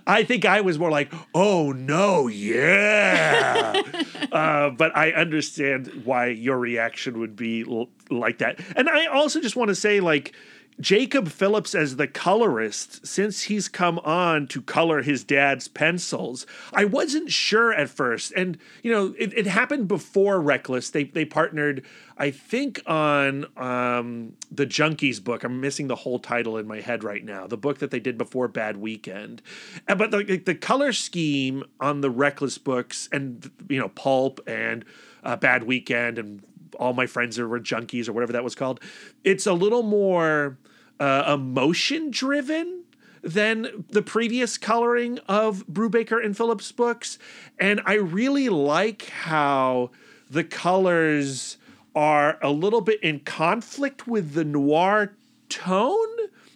[0.08, 3.82] I think I was more like, oh no, yeah.
[4.32, 8.60] uh, but I understand why your reaction would be l- like that.
[8.76, 10.34] And I also just want to say, like,
[10.82, 16.86] Jacob Phillips as the colorist, since he's come on to color his dad's pencils, I
[16.86, 18.34] wasn't sure at first.
[18.34, 20.89] And, you know, it, it happened before Reckless.
[20.89, 21.86] They, they partnered,
[22.17, 25.44] I think, on um, the Junkies book.
[25.44, 27.48] I'm missing the whole title in my head right now.
[27.48, 29.41] The book that they did before Bad Weekend.
[29.88, 34.84] Uh, But the, the color scheme on the Reckless books and, you know, Pulp and
[35.24, 36.41] uh, Bad Weekend and
[36.80, 38.80] all my friends were junkies or whatever that was called.
[39.24, 40.58] It's a little more
[41.02, 42.84] uh, emotion driven
[43.24, 47.18] than the previous coloring of Brubaker and Phillips books,
[47.60, 49.90] and I really like how
[50.30, 51.58] the colors
[51.96, 55.14] are a little bit in conflict with the noir
[55.50, 56.08] tone,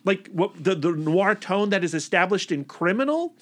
[0.06, 3.34] like what the, the noir tone that is established in Criminal.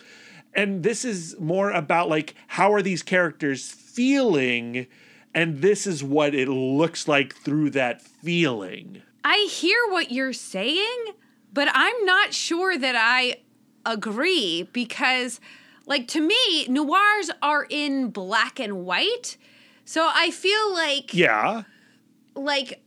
[0.55, 4.87] And this is more about like how are these characters feeling
[5.35, 9.01] and this is what it looks like through that feeling.
[9.23, 11.05] I hear what you're saying,
[11.51, 13.37] but I'm not sure that I
[13.85, 15.39] agree because,
[15.85, 19.37] like, to me, noirs are in black and white.
[19.85, 21.63] So I feel like, Yeah.
[22.35, 22.83] like,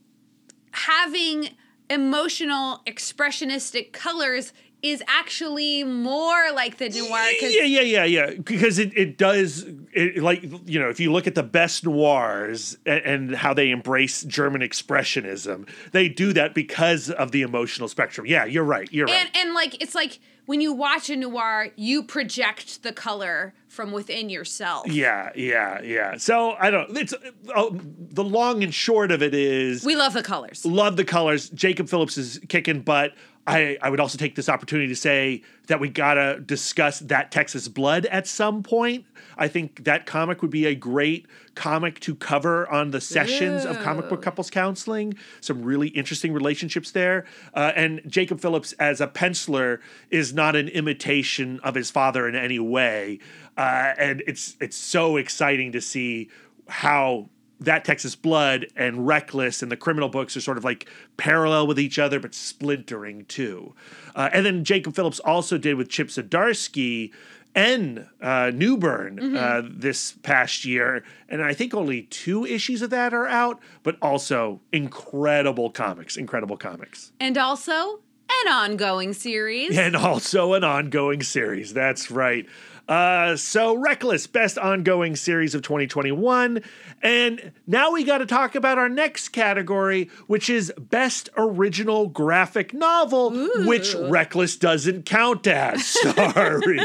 [0.71, 1.49] having
[1.89, 7.19] emotional, expressionistic colors is actually more like the noir.
[7.39, 8.31] 'cause- Yeah, yeah, yeah, yeah.
[8.43, 12.77] Because it, it does, it, like, you know, if you look at the best noirs
[12.85, 18.27] and, and how they embrace German expressionism, they do that because of the emotional spectrum.
[18.27, 18.87] Yeah, you're right.
[18.91, 19.15] You're right.
[19.15, 23.91] And and like it's like when you watch a noir, you project the color from
[23.91, 24.87] within yourself.
[24.87, 26.17] Yeah, yeah, yeah.
[26.17, 26.95] So I don't.
[26.97, 30.65] It's uh, the long and short of it is We love the colors.
[30.65, 31.49] love the colors.
[31.49, 33.13] Jacob Phillips is kicking butt.
[33.47, 37.69] I, I would also take this opportunity to say that we gotta discuss that Texas
[37.69, 39.05] Blood at some point.
[39.37, 43.79] I think that comic would be a great comic to cover on the sessions of
[43.79, 45.13] comic book couples counseling.
[45.39, 47.25] Some really interesting relationships there.
[47.53, 49.79] Uh, and Jacob Phillips as a penciler
[50.09, 53.19] is not an imitation of his father in any way.
[53.55, 56.29] Uh, and it's it's so exciting to see
[56.67, 61.67] how that Texas Blood and Reckless and the criminal books are sort of like parallel
[61.67, 63.73] with each other, but splintering too.
[64.15, 67.11] Uh, and then Jacob Phillips also did with Chip Zdarsky
[67.55, 71.03] and uh, Newburn uh, this past year.
[71.27, 76.57] And I think only two issues of that are out, but also incredible comics, incredible
[76.57, 77.11] comics.
[77.19, 79.75] And also an ongoing series.
[79.77, 81.73] And also an ongoing series.
[81.73, 82.45] That's right.
[82.87, 86.61] Uh, so Reckless, best ongoing series of 2021.
[87.01, 92.73] And now we got to talk about our next category, which is best original graphic
[92.73, 93.31] novel,
[93.65, 95.85] which Reckless doesn't count as.
[96.01, 96.79] Sorry.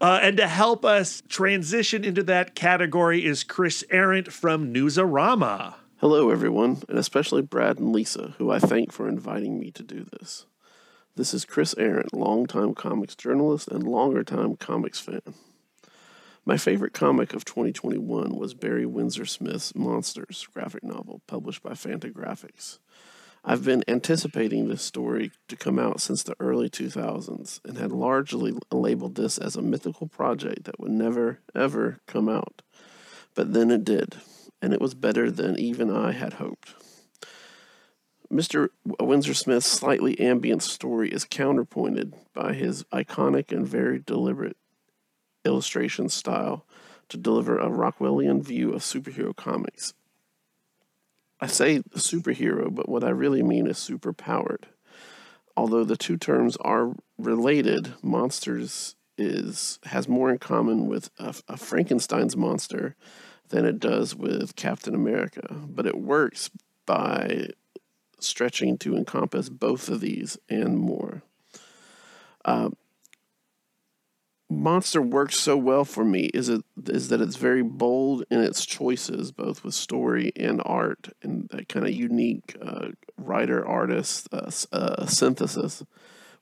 [0.00, 5.74] uh, and to help us transition into that category is Chris Arrant from Newsarama.
[5.96, 10.06] Hello, everyone, and especially Brad and Lisa, who I thank for inviting me to do
[10.12, 10.46] this.
[11.18, 15.34] This is Chris Arrant, longtime comics journalist and longer time comics fan.
[16.44, 22.78] My favorite comic of 2021 was Barry Windsor Smith's Monsters graphic novel, published by Fantagraphics.
[23.44, 28.56] I've been anticipating this story to come out since the early 2000s and had largely
[28.70, 32.62] labeled this as a mythical project that would never, ever come out.
[33.34, 34.18] But then it did,
[34.62, 36.74] and it was better than even I had hoped.
[38.32, 38.68] Mr.
[39.00, 44.56] Windsor Smith's slightly ambient story is counterpointed by his iconic and very deliberate
[45.44, 46.66] illustration style
[47.08, 49.94] to deliver a Rockwellian view of superhero comics.
[51.40, 54.64] I say superhero, but what I really mean is superpowered.
[55.56, 61.56] Although the two terms are related, Monsters is has more in common with a, a
[61.56, 62.94] Frankenstein's monster
[63.48, 66.50] than it does with Captain America, but it works
[66.86, 67.48] by
[68.20, 71.22] stretching to encompass both of these and more.
[72.44, 72.70] Uh,
[74.50, 78.64] Monster works so well for me is it is that it's very bold in its
[78.64, 84.50] choices, both with story and art, and that kind of unique uh, writer artist uh,
[84.72, 85.84] uh, synthesis,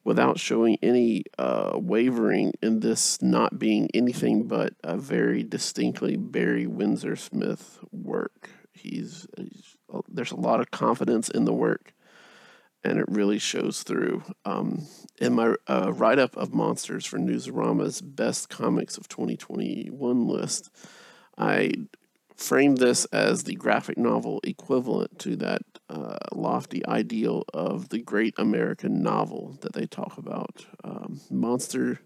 [0.05, 6.67] without showing any uh, wavering in this not being anything but a very distinctly Barry
[6.69, 8.51] Windsor Smith work.
[10.17, 11.93] There's a lot of confidence in the work,
[12.83, 14.23] and it really shows through.
[14.45, 14.87] Um,
[15.21, 20.71] in my uh, write up of monsters for Newsarama's best comics of 2021 list,
[21.39, 21.73] I
[22.35, 28.35] frame this as the graphic novel equivalent to that uh, lofty ideal of the great
[28.37, 30.67] American novel that they talk about.
[30.85, 32.01] Um, Monster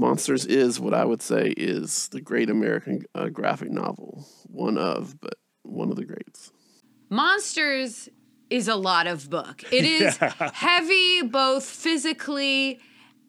[0.00, 5.20] Monsters is what I would say is the great American uh, graphic novel, one of,
[5.20, 6.52] but one of the greats.
[7.10, 8.08] Monsters
[8.50, 9.64] is a lot of book.
[9.70, 12.80] It is heavy both physically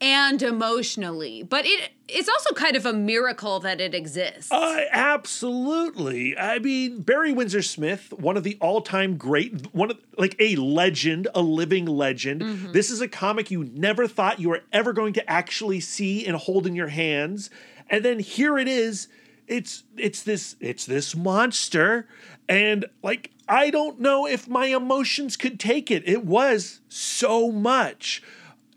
[0.01, 4.51] and emotionally, but it it's also kind of a miracle that it exists.
[4.51, 6.37] Uh, absolutely.
[6.37, 11.27] I mean, Barry Windsor Smith, one of the all-time great, one of like a legend,
[11.35, 12.41] a living legend.
[12.41, 12.71] Mm-hmm.
[12.71, 16.35] This is a comic you never thought you were ever going to actually see and
[16.35, 17.49] hold in your hands,
[17.89, 19.07] and then here it is.
[19.47, 22.07] It's it's this it's this monster,
[22.49, 26.07] and like I don't know if my emotions could take it.
[26.07, 28.21] It was so much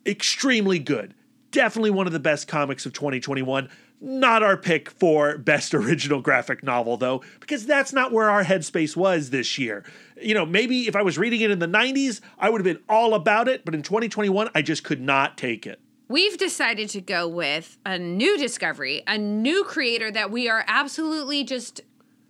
[0.06, 1.14] extremely good.
[1.50, 3.68] Definitely one of the best comics of 2021.
[4.00, 8.96] Not our pick for best original graphic novel, though, because that's not where our headspace
[8.96, 9.84] was this year.
[10.20, 12.82] You know, maybe if I was reading it in the 90s, I would have been
[12.88, 15.80] all about it, but in 2021, I just could not take it.
[16.08, 21.44] We've decided to go with a new discovery, a new creator that we are absolutely
[21.44, 21.80] just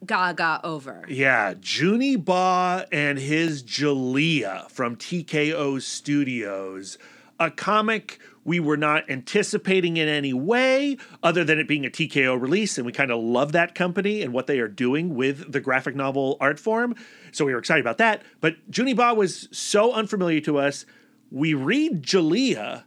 [0.04, 1.04] gaga over.
[1.08, 6.98] Yeah, Juni Ba and his Djeliya from TKO Studios,
[7.38, 12.40] a comic we were not anticipating in any way other than it being a TKO
[12.40, 12.76] release.
[12.76, 15.94] And we kind of love that company and what they are doing with the graphic
[15.94, 16.94] novel art form.
[17.30, 18.22] So we were excited about that.
[18.40, 20.86] But Juni Ba was so unfamiliar to us.
[21.30, 22.84] We read Djeliya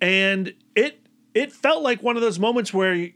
[0.00, 3.08] and it it felt like one of those moments where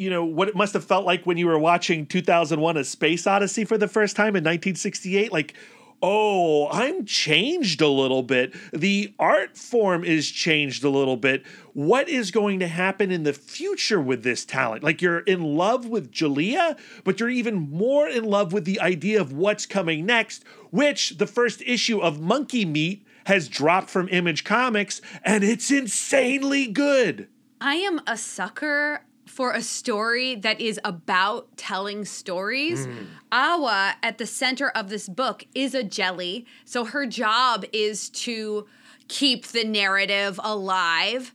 [0.00, 3.26] you know what it must have felt like when you were watching 2001 a space
[3.26, 5.54] odyssey for the first time in 1968 like
[6.02, 8.54] oh i'm changed a little bit.
[8.72, 11.44] The art form is changed a little bit.
[11.74, 14.82] What is going to happen in the future with this talent?
[14.82, 19.20] Like you're in love with Djeliya but you're even more in love with the idea
[19.20, 24.44] of what's coming next which the first issue of monkey meat has dropped from image
[24.44, 27.28] comics and it's insanely good.
[27.60, 29.02] I am a sucker
[29.40, 32.84] for a story that is about telling stories.
[32.84, 33.04] Hmm.
[33.32, 36.44] Awa, at the center of this book, is a jelly.
[36.66, 38.66] So her job is to
[39.08, 41.32] keep the narrative alive.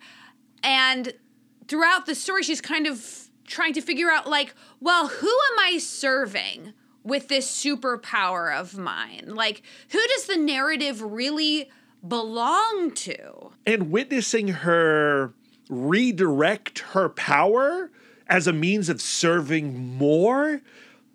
[0.61, 1.13] And
[1.67, 5.79] throughout the story, she's kind of trying to figure out, like, well, who am I
[5.79, 6.73] serving?
[7.03, 9.31] With this superpower of mine?
[9.33, 11.71] Like, who does the narrative really
[12.07, 13.49] belong to?
[13.65, 15.33] and witnessing her
[15.69, 17.89] redirect her power
[18.27, 20.61] as a means of serving more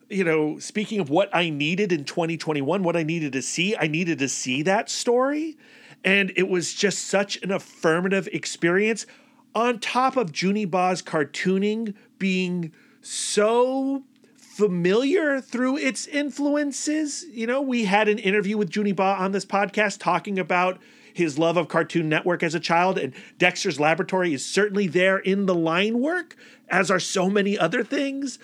[0.08, 3.86] you know speaking of what i needed in 2021 what i needed to see i
[3.86, 5.56] needed to see that story
[6.04, 9.06] and it was just such an affirmative experience
[9.54, 14.02] on top of Juni Ba's cartooning being so
[14.36, 17.24] familiar through its influences.
[17.30, 20.78] You know, we had an interview with Juni Ba on this podcast talking about
[21.12, 25.46] his love of Cartoon Network as a child, and Dexter's Laboratory is certainly there in
[25.46, 26.36] the line work,
[26.70, 28.38] as are so many other things.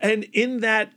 [0.00, 0.92] And in that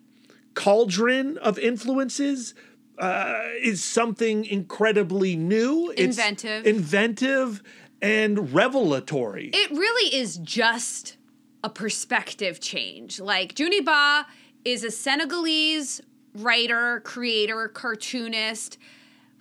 [0.53, 2.53] cauldron of influences
[2.99, 6.67] uh, is something incredibly new, It's Inventive.
[6.67, 7.63] inventive,
[8.01, 9.49] and revelatory.
[9.53, 11.17] it really is just
[11.63, 13.19] a perspective change.
[13.19, 14.25] Like Juni Ba
[14.65, 16.01] is a Senegalese
[16.35, 18.77] writer, creator, cartoonist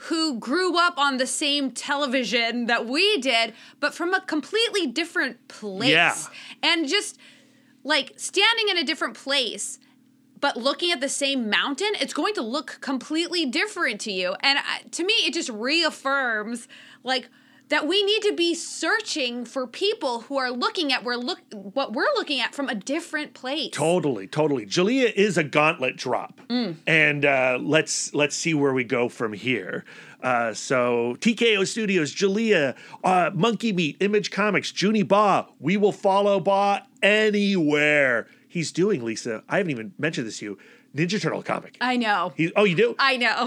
[0.05, 5.47] who grew up on the same television that we did, but from a completely different
[5.49, 5.91] place.
[5.91, 6.15] Yeah.
[6.63, 7.19] And just
[7.85, 9.79] like standing in a different place
[10.41, 14.35] but looking at the same mountain, it's going to look completely different to you.
[14.41, 16.67] And I- to me, it just reaffirms
[17.05, 17.29] like
[17.69, 21.93] that we need to be searching for people who are looking at we're look what
[21.93, 23.71] we're looking at from a different place.
[23.73, 24.67] Totally, totally.
[24.67, 26.41] Djeliya is a gauntlet drop,
[26.87, 29.85] and uh, let's let's see where we go from here.
[30.23, 35.47] Uh, so TKO Studios, Djeliya, uh, Monkey Meat, Image Comics, Juni Ba.
[35.59, 39.05] We will follow Ba anywhere he's doing.
[39.05, 40.59] Lisa, I haven't even mentioned this to you.
[40.95, 41.77] Ninja Turtle comic.
[41.81, 42.33] I know.
[42.37, 42.97] He, oh, you do?
[42.99, 43.47] I know.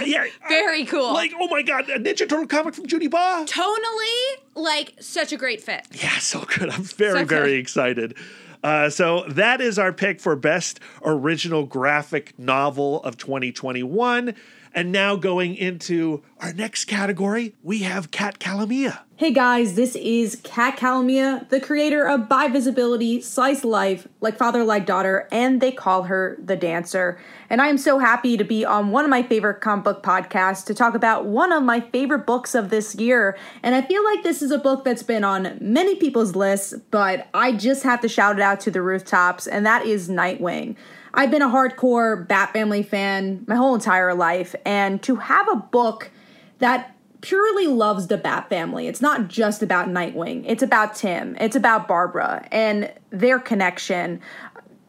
[0.04, 0.26] yeah.
[0.48, 1.12] Very cool.
[1.12, 3.44] Like, oh my god, a Ninja Turtle comic from Juni Ba.
[3.48, 5.86] Tonally, like such a great fit.
[5.90, 6.70] Yeah, so good.
[6.70, 8.16] I'm very, So very excited.
[8.62, 14.34] Uh, so that is our pick for best original graphic novel of 2021.
[14.76, 19.02] And now going into our next category, we have Kat Calamia.
[19.16, 24.64] Hey guys, this is Kat Calamia, the creator of By Visibility, Slice Life, Like Father,
[24.64, 27.20] Like Daughter, and They Call Her the Dancer.
[27.48, 30.66] And I am so happy to be on one of my favorite comic book podcasts
[30.66, 33.38] to talk about one of my favorite books of this year.
[33.62, 37.28] And I feel like this is a book that's been on many people's lists, but
[37.32, 40.74] I just have to shout it out to the rooftops, and that is Nightwing.
[41.16, 45.56] I've been a hardcore Bat Family fan my whole entire life, and to have a
[45.56, 46.10] book
[46.58, 51.56] that purely loves the Bat Family, it's not just about Nightwing, it's about Tim, it's
[51.56, 54.20] about Barbara, and their connection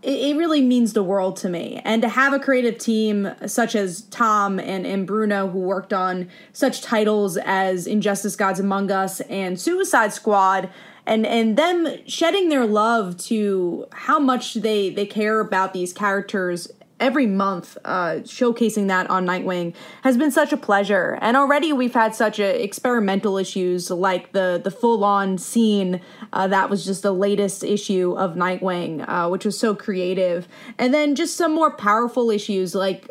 [0.05, 1.81] it, really means the world to me.
[1.83, 6.29] And to have a creative team such as Tom and, and Bruno, who worked on
[6.53, 10.69] such titles as Injustice Gods Among Us and Suicide Squad,
[11.05, 16.71] and and them shedding their love to how much they they care about these characters
[16.99, 21.17] every month uh, showcasing that on Nightwing has been such a pleasure.
[21.21, 26.01] And already we've had such a experimental issues like the the full on scene
[26.33, 30.47] uh, that was just the latest issue of Nightwing, uh, which was so creative,
[30.77, 33.09] and then just some more powerful issues like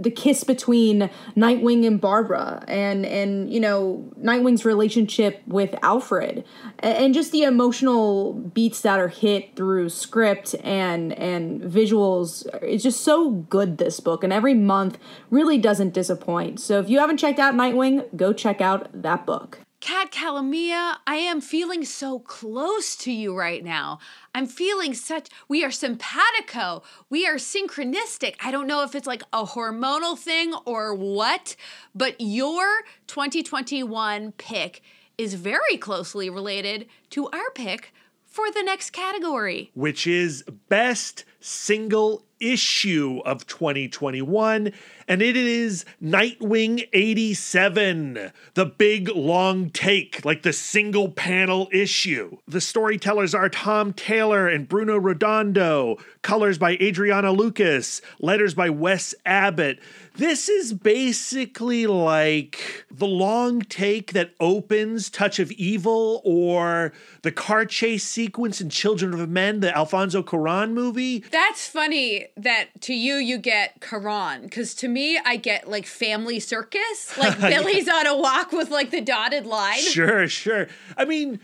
[0.00, 6.44] the kiss between Nightwing and Barbara and and you know Nightwing's relationship with Alfred
[6.78, 13.02] and just the emotional beats that are hit through script and and visuals it's just
[13.02, 14.98] so good this book and every month
[15.30, 16.60] really doesn't disappoint.
[16.60, 19.60] So if you haven't checked out Nightwing, go check out that book.
[19.80, 23.98] Kat Calamia, I am feeling so close to you right now.
[24.34, 26.82] I'm feeling such, we are simpatico.
[27.08, 28.34] We are synchronistic.
[28.44, 31.56] I don't know if it's like a hormonal thing or what,
[31.94, 34.82] but your 2021 pick
[35.16, 37.94] is very closely related to our pick
[38.26, 44.72] for the next category, which is Best Single issue of 2021,
[45.06, 52.38] and it is Nightwing 87, the big long take, like the single panel issue.
[52.48, 59.14] The storytellers are Tom Taylor and Bruno Redondo, colors by Adriano Lucas, letters by Wes
[59.24, 59.78] Abbott.
[60.20, 66.92] This is basically like the long take that opens Touch of Evil or
[67.22, 71.24] the car chase sequence in Children of Men, the Alfonso Cuarón movie.
[71.30, 76.38] That's funny that to you you get Cuarón because to me I get like Family
[76.38, 79.80] Circus, like Billy's on a walk with like the dotted line.
[79.80, 80.68] Sure, sure.
[80.98, 81.40] I mean,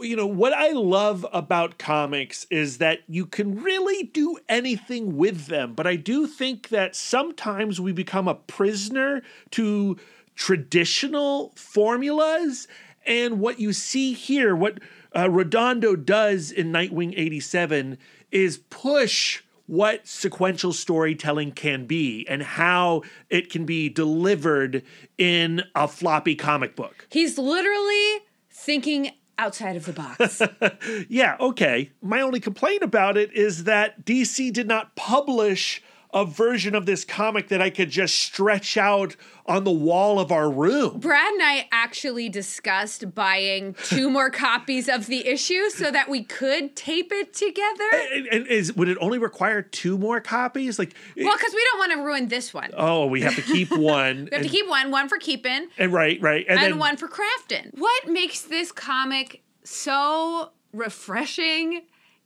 [0.00, 5.46] you know what I love about comics is that you can really do anything with
[5.46, 9.96] them, but I do think that sometimes we become a prisoner to
[10.34, 12.68] traditional formulas.
[13.06, 14.78] And what you see here, what
[15.16, 17.98] uh, Redondo does in Nightwing 87
[18.30, 24.82] is push what sequential storytelling can be and how it can be delivered
[25.16, 27.06] in a floppy comic book.
[27.10, 28.18] He's literally
[28.50, 29.12] thinking
[29.42, 30.40] outside of the box.
[31.08, 31.90] yeah, okay.
[32.00, 35.82] My only complaint about it is that DC did not publish
[36.12, 40.30] a version of this comic that I could just stretch out on the wall of
[40.30, 40.98] our room.
[41.00, 46.22] Brad and I actually discussed buying two more copies of the issue so that we
[46.22, 47.88] could tape it together.
[48.12, 50.78] And, and is would it only require two more copies?
[50.78, 52.70] Like Well, because we don't want to ruin this one.
[52.76, 53.78] Oh, we have to keep one.
[53.80, 55.68] we have and, to keep one, one for keeping.
[55.78, 56.44] And right, right.
[56.48, 57.76] And, and then, one for crafting.
[57.78, 61.82] What makes this comic so refreshing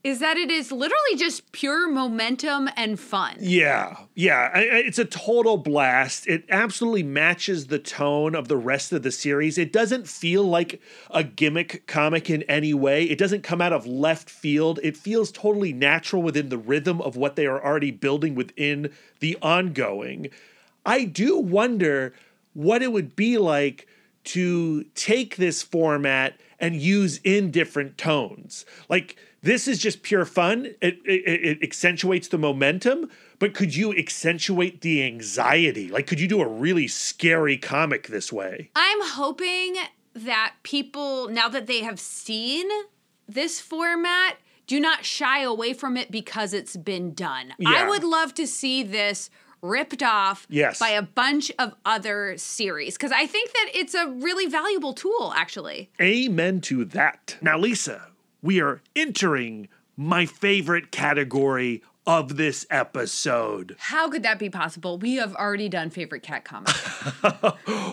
[0.07, 3.35] is that it is literally just pure momentum and fun.
[3.41, 4.51] Yeah, yeah.
[4.55, 6.29] It's a total blast.
[6.29, 9.59] It absolutely matches the tone of the rest of the series.
[9.59, 10.81] It doesn't feel like
[11.11, 14.79] a gimmick comic in any way, it doesn't come out of left field.
[14.85, 19.37] It feels totally natural within the rhythm of what they are already building within the
[19.43, 20.29] ongoing.
[20.85, 22.15] I do wonder
[22.55, 23.89] what it would be like
[24.25, 28.65] to take this format and use in different tones.
[28.89, 29.17] Like,
[29.47, 30.67] this is just pure fun.
[30.81, 35.89] It, it, it, accentuates the momentum, but could you accentuate the anxiety?
[35.89, 38.71] Like, could you do a really scary comic this way?
[38.75, 39.77] I'm hoping
[40.15, 42.69] that people, now that they have seen
[43.29, 44.37] this format,
[44.67, 47.55] do not shy away from it because it's been done.
[47.59, 47.71] Yeah.
[47.71, 49.31] I would love to see this
[49.63, 50.79] ripped off yes.
[50.79, 55.33] by a bunch of other series because I think that it's a really valuable tool,
[55.37, 55.91] actually.
[56.01, 57.37] Amen to that.
[57.41, 58.09] Now, Lisa,
[58.47, 63.75] we are entering my favorite category of this episode.
[63.81, 64.99] How could that be possible?
[64.99, 66.81] We have already done favorite cat comics.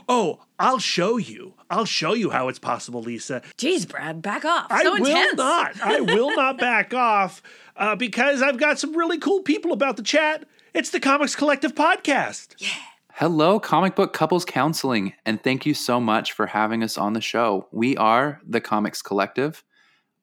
[0.07, 1.55] oh, I'll show you.
[1.71, 3.41] I'll show you how it's possible, Lisa.
[3.57, 4.67] Jeez, Brad, back off.
[4.69, 5.37] I so will intense.
[5.37, 5.81] not.
[5.81, 7.41] I will not back off
[7.75, 10.45] uh, because I've got some really cool people about the chat.
[10.75, 12.53] It's the Comics Collective podcast.
[12.59, 12.69] Yeah.
[13.13, 17.21] Hello, Comic Book Couples Counseling, and thank you so much for having us on the
[17.21, 17.67] show.
[17.71, 19.63] We are the Comics Collective.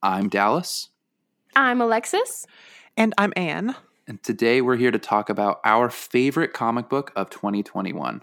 [0.03, 0.89] I'm Dallas.
[1.55, 2.47] I'm Alexis.
[2.97, 3.77] And I'm Anne.
[4.07, 8.23] And today we're here to talk about our favorite comic book of 2021.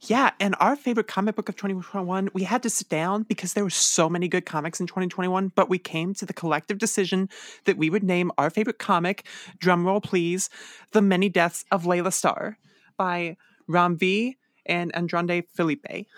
[0.00, 3.62] Yeah, and our favorite comic book of 2021, we had to sit down because there
[3.62, 7.28] were so many good comics in 2021, but we came to the collective decision
[7.64, 9.24] that we would name our favorite comic,
[9.60, 10.50] drumroll please,
[10.90, 12.58] The Many Deaths of Layla Starr
[12.96, 13.36] by
[13.68, 16.08] Ram V and Andrade Felipe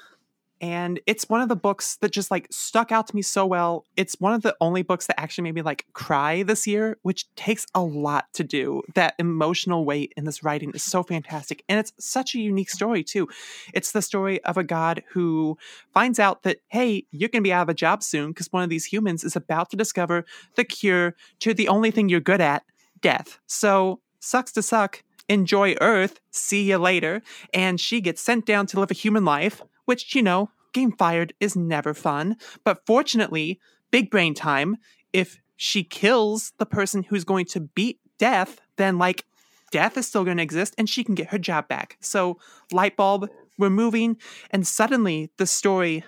[0.64, 3.84] and it's one of the books that just like stuck out to me so well.
[3.98, 7.26] It's one of the only books that actually made me like cry this year, which
[7.34, 8.80] takes a lot to do.
[8.94, 11.62] That emotional weight in this writing is so fantastic.
[11.68, 13.28] And it's such a unique story, too.
[13.74, 15.58] It's the story of a god who
[15.92, 18.62] finds out that, hey, you're going to be out of a job soon because one
[18.62, 20.24] of these humans is about to discover
[20.56, 22.62] the cure to the only thing you're good at
[23.02, 23.38] death.
[23.46, 25.02] So, sucks to suck.
[25.28, 26.20] Enjoy Earth.
[26.30, 27.20] See you later.
[27.52, 31.32] And she gets sent down to live a human life which, you know, getting fired
[31.40, 32.36] is never fun.
[32.64, 33.58] But fortunately,
[33.90, 34.76] big brain time,
[35.12, 39.24] if she kills the person who's going to beat death, then like
[39.70, 41.96] death is still going to exist and she can get her job back.
[42.00, 42.38] So,
[42.70, 44.16] light bulb, we're moving,
[44.50, 46.04] and suddenly the story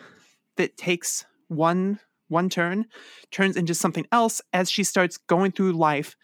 [0.56, 2.86] that takes one one turn
[3.30, 6.16] turns into something else as she starts going through life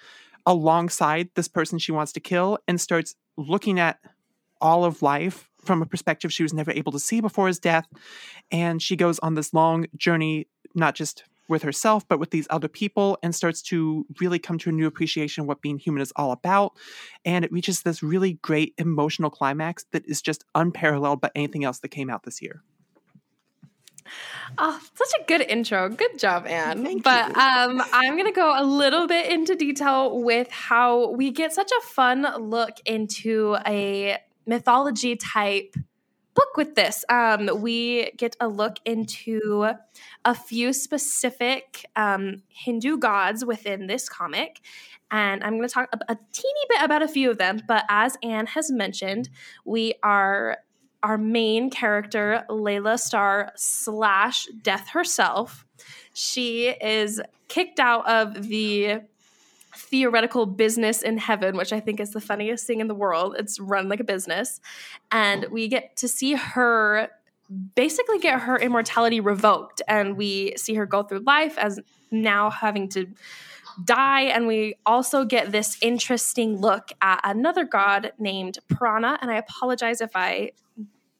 [0.46, 4.00] alongside this person she wants to kill and starts looking at
[4.60, 7.86] all of life from a perspective she was never able to see before his death.
[8.50, 12.68] And she goes on this long journey, not just with herself, but with these other
[12.68, 16.12] people, and starts to really come to a new appreciation of what being human is
[16.16, 16.72] all about.
[17.24, 21.80] And it reaches this really great emotional climax that is just unparalleled by anything else
[21.80, 22.62] that came out this year.
[24.58, 25.88] Oh, such a good intro.
[25.88, 26.84] Good job, Anne.
[26.84, 27.40] Thank but you.
[27.40, 31.70] um, I'm going to go a little bit into detail with how we get such
[31.70, 35.76] a fun look into a mythology type
[36.34, 37.04] book with this.
[37.08, 39.72] Um, we get a look into
[40.24, 44.60] a few specific um, Hindu gods within this comic.
[45.10, 47.60] And I'm going to talk a, a teeny bit about a few of them.
[47.68, 49.28] But as Anne has mentioned,
[49.64, 50.58] we are
[51.02, 55.66] our main character, Layla Starr slash Death herself.
[56.14, 59.00] She is kicked out of the
[59.92, 63.36] theoretical business in heaven, which I think is the funniest thing in the world.
[63.38, 64.60] It's run like a business.
[65.12, 67.10] And we get to see her
[67.74, 69.82] basically get her immortality revoked.
[69.86, 71.78] And we see her go through life as
[72.10, 73.06] now having to
[73.84, 74.22] die.
[74.22, 79.18] And we also get this interesting look at another god named Prana.
[79.20, 80.52] And I apologize if I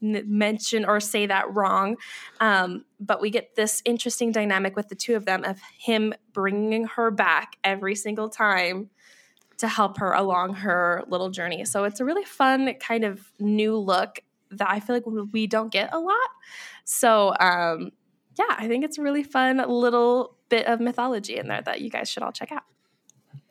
[0.02, 1.96] mention or say that wrong.
[2.40, 6.84] Um, but we get this interesting dynamic with the two of them of him bringing
[6.84, 8.90] her back every single time
[9.58, 11.64] to help her along her little journey.
[11.64, 15.72] So it's a really fun kind of new look that I feel like we don't
[15.72, 16.16] get a lot.
[16.84, 17.92] So um,
[18.36, 21.90] yeah, I think it's a really fun little bit of mythology in there that you
[21.90, 22.64] guys should all check out.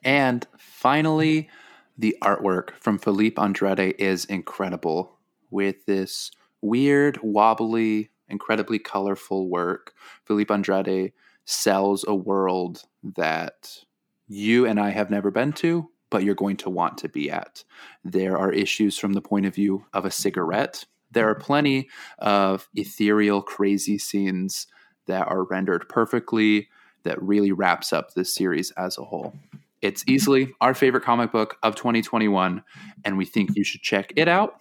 [0.04, 1.50] And finally,
[1.98, 5.18] the artwork from Philippe Andrade is incredible
[5.50, 6.32] with this
[6.62, 9.94] weird, wobbly, incredibly colorful work.
[10.26, 11.14] Philippe Andrade
[11.46, 13.84] sells a world that
[14.28, 17.64] you and I have never been to, but you're going to want to be at.
[18.04, 20.86] There are issues from the point of view of a cigarette.
[21.12, 21.90] There are plenty
[22.20, 24.68] of ethereal, crazy scenes
[25.08, 26.70] that are rendered perfectly,
[27.04, 29.34] that really wraps up this series as a whole.
[29.82, 32.64] It's easily our favorite comic book of 2021,
[33.04, 34.56] and we think you should check it out,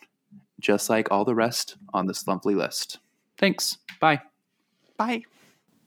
[0.61, 2.99] just like all the rest on this lovely list.
[3.37, 3.79] Thanks.
[3.99, 4.23] Bye.
[4.97, 5.25] Bye.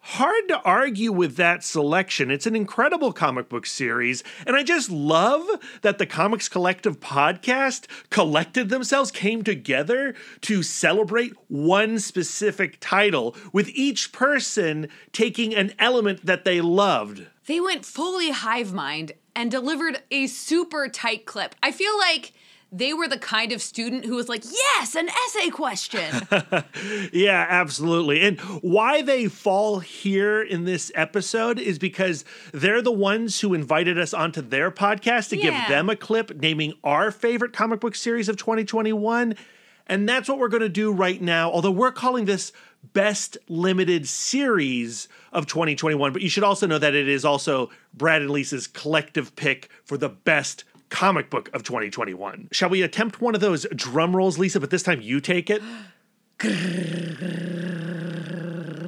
[0.06, 2.30] Hard to argue with that selection.
[2.30, 5.48] It's an incredible comic book series, and I just love
[5.82, 13.70] that the Comics Collective podcast collected themselves, came together to celebrate one specific title, with
[13.70, 17.26] each person taking an element that they loved.
[17.46, 21.56] They went fully hive mind and delivered a super tight clip.
[21.64, 22.34] I feel like
[22.76, 26.28] they were the kind of student who was like, yes, an essay question.
[27.14, 28.22] yeah, absolutely.
[28.22, 34.00] And why they fall here in this episode is because they're the ones who invited
[34.00, 35.44] us onto their podcast to Yeah.
[35.62, 39.36] give them a clip naming our favorite comic book series of 2021.
[39.86, 42.52] And that's what we're going to do right now, although we're calling this
[42.94, 46.12] Best Limited Series of 2021.
[46.12, 49.98] But you should also know that it is also Brad and Lisa's collective pick for
[49.98, 50.64] the best
[50.94, 52.50] comic book of 2021.
[52.52, 54.60] Shall we attempt one of those drum rolls, Lisa?
[54.60, 55.62] But this time you take it.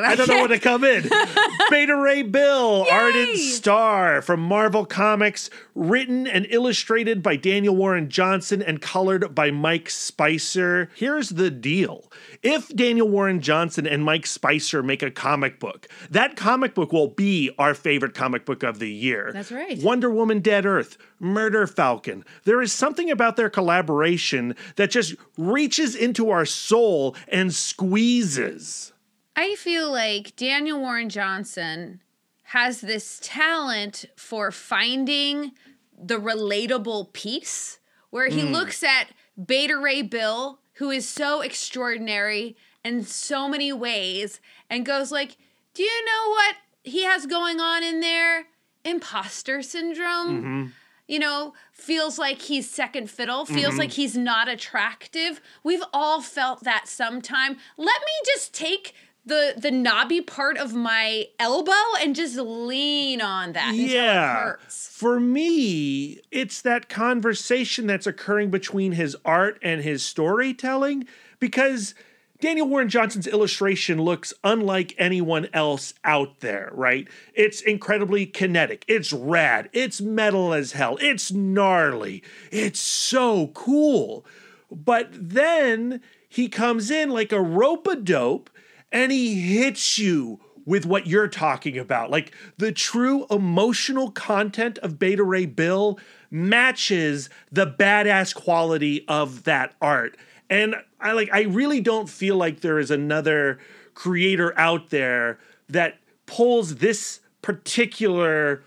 [0.00, 1.08] I don't know when to come in.
[1.70, 8.62] Beta Ray Bill, Argent Star from Marvel Comics, written and illustrated by Daniel Warren Johnson
[8.62, 10.90] and colored by Mike Spicer.
[10.94, 12.10] Here's the deal.
[12.42, 17.08] If Daniel Warren Johnson and Mike Spicer make a comic book, that comic book will
[17.08, 19.30] be our favorite comic book of the year.
[19.32, 19.82] That's right.
[19.82, 22.24] Wonder Woman Dead Earth, Murder Falcon.
[22.44, 28.92] There is something about their collaboration that just reaches into our soul and squeezes.
[29.40, 32.00] I feel like Daniel Warren Johnson
[32.42, 35.52] has this talent for finding
[35.96, 37.78] the relatable piece
[38.10, 38.50] where he Mm.
[38.50, 39.10] looks at
[39.46, 45.36] Beta Ray Bill, who is so extraordinary in so many ways, and goes like,
[45.72, 48.48] "Do you know what he has going on in there?
[48.84, 50.66] Imposter syndrome." Mm-hmm.
[51.10, 53.78] you know, feels like he's second fiddle, feels Mhm.
[53.78, 55.40] like he's not attractive.
[55.62, 57.58] We've all felt that sometime.
[57.78, 58.94] Let me just take
[59.28, 64.42] the the knobby part of my elbow and just lean on that Yeah.
[64.42, 64.88] hurts.
[64.92, 71.06] For me, it's that conversation that's occurring between his art and his storytelling
[71.38, 71.94] because
[72.40, 77.08] Daniel Warren Johnson's illustration looks unlike anyone else out there, right?
[77.34, 78.84] It's incredibly kinetic.
[78.86, 79.68] It's rad.
[79.72, 80.98] It's metal as hell.
[81.00, 82.22] It's gnarly.
[82.52, 84.24] It's so cool.
[84.70, 88.50] But then he comes in like a rope a dope
[88.92, 92.10] and he hits you with what you're talking about.
[92.10, 95.98] Like the true emotional content of Beta Ray Bill
[96.30, 100.16] matches the badass quality of that art.
[100.50, 103.58] And I like I really don't feel like there is another
[103.94, 108.62] creator out there that pulls this particular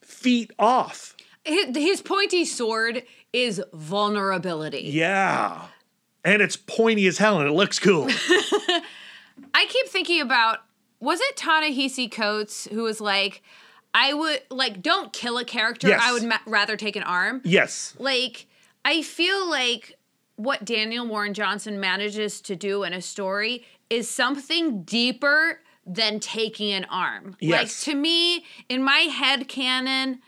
[0.00, 1.16] feat off.
[1.44, 3.02] His, his pointy sword
[3.32, 4.82] is vulnerability.
[4.84, 5.66] Yeah.
[6.24, 8.08] And it's pointy as hell and it looks cool.
[9.54, 10.58] I keep thinking about
[11.00, 13.42] was it Ta-Nehisi Coates who was like,
[13.94, 15.88] I would like don't kill a character.
[15.88, 16.00] Yes.
[16.04, 17.40] I would ma- rather take an arm.
[17.44, 17.94] yes.
[17.98, 18.46] Like
[18.84, 19.98] I feel like
[20.36, 26.72] what Daniel Warren Johnson manages to do in a story is something deeper than taking
[26.72, 27.36] an arm.
[27.40, 27.60] Yes.
[27.86, 30.20] Like to me, in my head canon,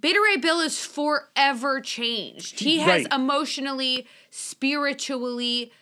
[0.00, 2.60] Beta Ray Bill is forever changed.
[2.60, 3.12] He has Right.
[3.12, 5.72] emotionally, spiritually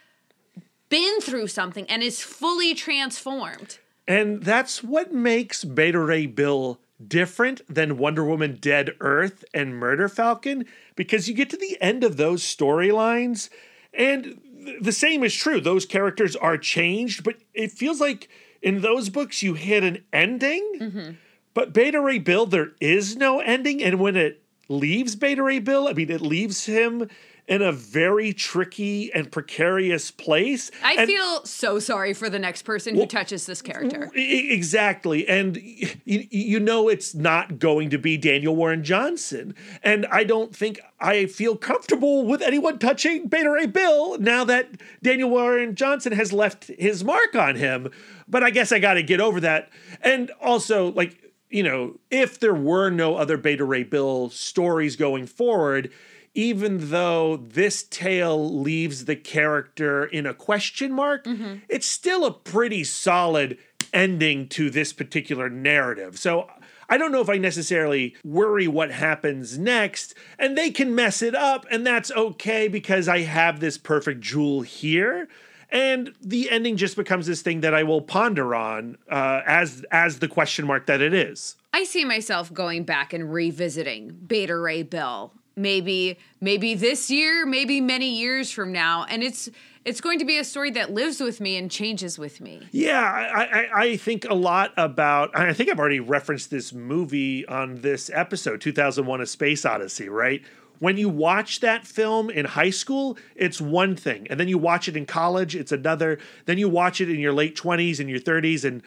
[0.88, 3.78] been through something and is fully transformed.
[4.06, 10.08] And that's what makes Beta Ray Bill different than Wonder Woman Dead Earth and Murder
[10.08, 10.64] Falcon
[10.96, 13.50] because you get to the end of those storylines
[13.94, 15.60] and th- the same is true.
[15.60, 18.28] Those characters are changed, but it feels like
[18.62, 20.72] in those books you hit an ending.
[20.80, 21.10] Mm-hmm.
[21.54, 23.82] But Beta Ray Bill, there is no ending.
[23.82, 27.08] And when it leaves Beta Ray Bill, I mean, it leaves him
[27.48, 30.70] in a very tricky and precarious place.
[30.84, 34.10] I And- feel so sorry for the next person who touches this character.
[34.14, 35.26] Exactly.
[35.26, 39.54] And you, you know it's not going to be Daniel Warren Johnson.
[39.82, 44.68] And I don't think I feel comfortable with anyone touching Beta Ray Bill now that
[45.02, 47.90] Daniel Warren Johnson has left his mark on him.
[48.28, 49.70] But I guess I got to get over that.
[50.02, 51.16] And also, like,
[51.48, 55.90] you know, if there were no other Beta Ray Bill stories going forward,
[56.38, 61.26] even though this tale leaves the character in a question mark,
[61.68, 63.58] it's still a pretty solid
[63.92, 66.16] ending to this particular narrative.
[66.16, 66.48] So
[66.88, 71.34] I don't know if I necessarily worry what happens next, and they can mess it
[71.34, 75.26] up, and that's okay because I have this perfect jewel here.
[75.70, 80.20] And the ending just becomes this thing that I will ponder on uh, as as
[80.20, 81.56] the question mark that it is.
[81.72, 85.32] I see myself going back and revisiting Beta Ray Bill.
[85.58, 89.50] Maybe maybe this year, maybe many years from now, and it's
[89.84, 92.68] it's going to be a story that lives with me and changes with me.
[92.72, 95.36] Yeah, I, I, I think a lot about.
[95.36, 100.08] I think I've already referenced this movie on this episode, 2001: A Space Odyssey.
[100.08, 100.42] Right
[100.78, 104.88] when you watch that film in high school, it's one thing, and then you watch
[104.88, 106.18] it in college, it's another.
[106.46, 108.82] Then you watch it in your late 20s and your 30s, and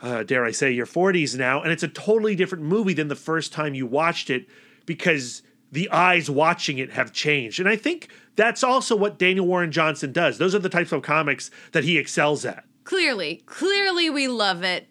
[0.00, 3.16] uh, dare I say your 40s now, and it's a totally different movie than the
[3.16, 4.46] first time you watched it
[4.86, 5.42] because
[5.72, 7.58] the eyes watching it have changed.
[7.58, 10.38] And I think that's also what Daniel Warren Johnson does.
[10.38, 12.64] Those are the types of comics that he excels at.
[12.84, 14.88] Clearly, clearly we love it,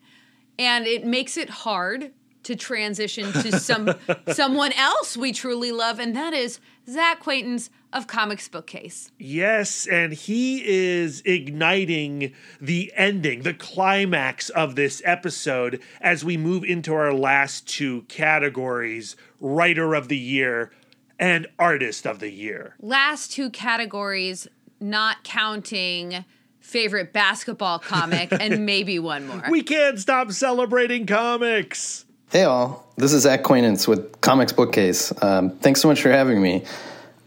[0.58, 2.12] and it makes it hard
[2.44, 3.94] to transition to some
[4.34, 6.60] someone else we truly love, and that is
[6.90, 9.12] Zach Quaintance of Comics Bookcase.
[9.18, 16.64] Yes, and he is igniting the ending, the climax of this episode as we move
[16.64, 20.72] into our last two categories Writer of the Year
[21.20, 22.76] and Artist of the Year.
[22.80, 24.48] Last two categories,
[24.80, 26.26] not counting
[26.60, 29.44] favorite basketball comic, and maybe one more.
[29.50, 32.06] We can't stop celebrating comics.
[32.32, 35.12] Hey all, this is Zach Quaintance with Comics Bookcase.
[35.22, 36.64] Um, thanks so much for having me.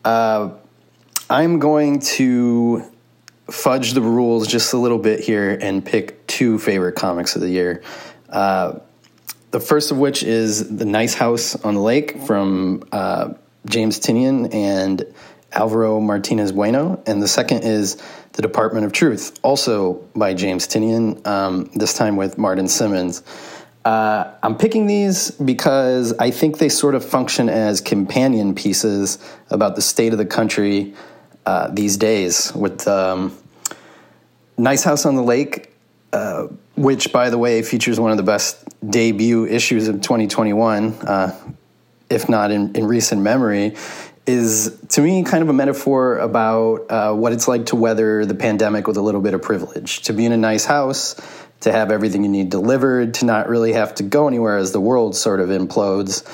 [0.04, 0.50] Uh,
[1.30, 2.84] I'm going to
[3.50, 7.50] fudge the rules just a little bit here and pick two favorite comics of the
[7.50, 7.82] year.
[8.28, 8.78] Uh,
[9.50, 13.34] the first of which is The Nice House on the Lake from uh,
[13.66, 15.04] James Tynion and
[15.52, 17.02] Alvaro Martinez Bueno.
[17.06, 18.02] And the second is
[18.32, 23.22] The Department of Truth, also by James Tynion, um, this time with Martin Simmonds.
[23.84, 29.18] Uh, I'm picking these because I think they sort of function as companion pieces
[29.50, 30.94] about the state of the country
[31.44, 32.52] uh, these days.
[32.54, 33.36] With um,
[34.56, 35.74] Nice House on the Lake,
[36.14, 41.38] uh, which, by the way, features one of the best debut issues of 2021, uh,
[42.08, 43.76] if not in, in, recent memory,
[44.26, 48.34] is to me kind of a metaphor about uh, what it's like to weather the
[48.34, 50.02] pandemic with a little bit of privilege.
[50.02, 51.20] To be in a nice house
[51.64, 54.80] to have everything you need delivered, to not really have to go anywhere as the
[54.80, 56.24] world sort of implodes.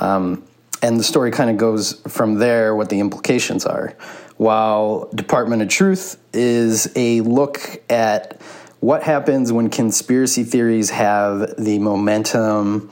[0.00, 0.44] Um,
[0.82, 3.94] and the story kind of goes from there, what the implications are.
[4.36, 8.40] While Department of Truth is a look at
[8.80, 12.90] what happens when conspiracy theories have the momentum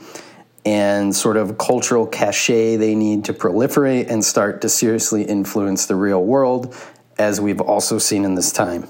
[0.65, 5.95] and sort of cultural cachet they need to proliferate and start to seriously influence the
[5.95, 6.75] real world,
[7.17, 8.87] as we've also seen in this time.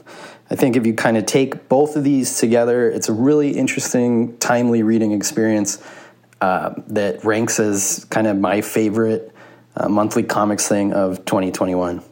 [0.50, 4.38] I think if you kind of take both of these together, it's a really interesting,
[4.38, 5.82] timely reading experience
[6.42, 9.34] uh, that ranks as kind of my favorite
[9.76, 12.04] uh, monthly comics thing of 2021.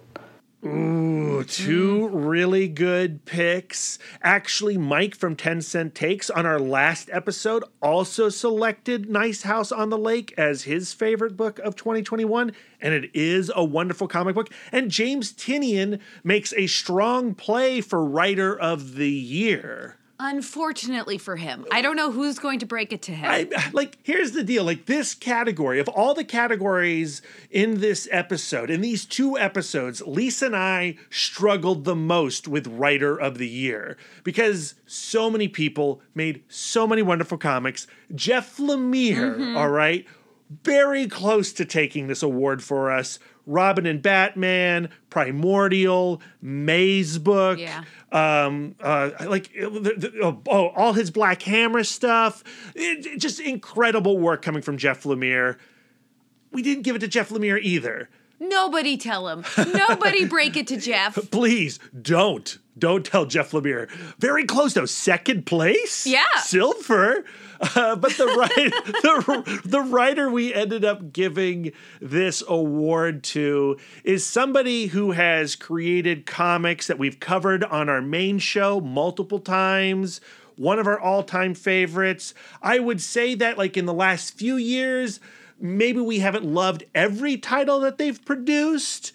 [1.44, 2.30] Two mm.
[2.30, 4.00] really good picks.
[4.22, 9.90] Actually, Mike from 10 Cent Takes on our last episode also selected Nice House on
[9.90, 14.50] the Lake as his favorite book of 2021, and it is a wonderful comic book.
[14.72, 19.98] And James Tynion makes a strong play for Writer of the Year.
[20.26, 23.30] Unfortunately for him, I don't know who's going to break it to him.
[23.30, 27.22] I, like, here's the deal: like this category of all the categories
[27.52, 33.20] in this episode, in these two episodes, Lisa and I struggled the most with Writer
[33.20, 37.86] of the Year because so many people made so many wonderful comics.
[38.16, 39.58] Jeff Lemire, mm-hmm.
[39.58, 40.06] all right,
[40.64, 43.20] very close to taking this award for us.
[43.46, 47.84] Robin and Batman, Primordial, Mazebook, yeah.
[48.12, 52.44] um, uh, like the, oh, oh, all his Black Hammer stuff.
[52.76, 55.58] It, just incredible work coming from Jeff Lemire.
[56.52, 58.10] We didn't give it to Jeff Lemire either.
[58.50, 59.46] Nobody tell him.
[59.58, 61.16] Nobody break it to Jeff.
[61.32, 62.58] Please don't.
[62.78, 63.90] Don't tell Jeff Lemire.
[64.18, 64.86] Very close though.
[64.86, 66.08] Second place?
[66.08, 66.24] Yeah.
[66.42, 67.24] Silver.
[67.76, 68.70] Uh, but the, writer,
[69.02, 71.72] the, the writer we ended up giving
[72.02, 78.38] this award to is somebody who has created comics that we've covered on our main
[78.40, 80.20] show multiple times.
[80.58, 82.34] One of our all time favorites.
[82.62, 85.20] I would say that, like, in the last few years,
[85.64, 89.14] maybe we haven't loved every title that they've produced,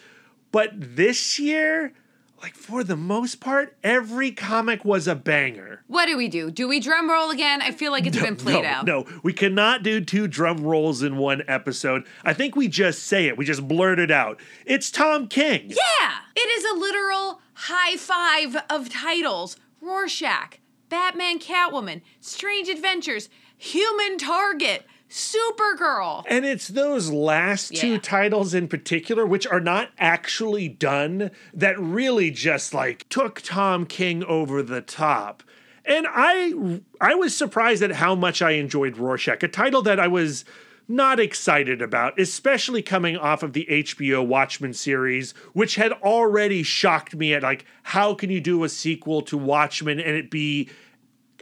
[0.51, 1.92] but this year,
[2.40, 5.84] like for the most part, every comic was a banger.
[5.88, 6.51] What do we do?
[6.51, 7.61] Do we drum roll again?
[7.61, 8.86] I feel like it's no, been played no, out.
[8.86, 12.07] No, we cannot do two drum rolls in one episode.
[12.24, 13.36] I think we just say it.
[13.36, 14.40] We just blurt it out.
[14.64, 15.68] It's Tom King.
[15.68, 19.59] Yeah, it is a literal high five of titles.
[19.80, 23.28] Rorschach, Batman, Catwoman, Strange Adventures,
[23.59, 24.86] Human Target.
[25.09, 26.24] Supergirl.
[26.28, 27.80] And it's those last yeah.
[27.80, 33.86] two titles in particular, which are not actually done, that really just like took Tom
[33.86, 35.42] King over the top.
[35.84, 40.09] And I I was surprised at how much I enjoyed Rorschach, a title that I
[40.09, 40.44] was
[40.88, 47.14] not excited about, especially coming off of the HBO Watchmen series, which had already shocked
[47.14, 50.70] me at like, how can you do a sequel to Watchmen and it be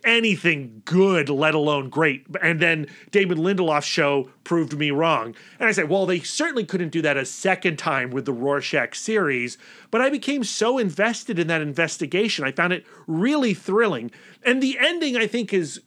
[0.07, 2.24] anything good, let alone great.
[2.40, 5.34] And then Damon Lindelof's show proved me wrong.
[5.59, 8.94] And I said, well, they certainly couldn't do that a second time with the Rorschach
[8.94, 9.59] series.
[9.90, 12.44] But I became so invested in that investigation.
[12.44, 14.11] I found it really thrilling.
[14.44, 15.80] And the ending, I think, is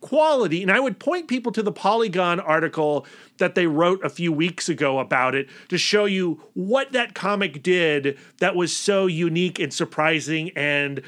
[0.00, 0.62] quality.
[0.62, 3.06] And I would point people to the Polygon article
[3.38, 7.62] that they wrote a few weeks ago about it to show you what that comic
[7.62, 11.02] did that was so unique and surprising and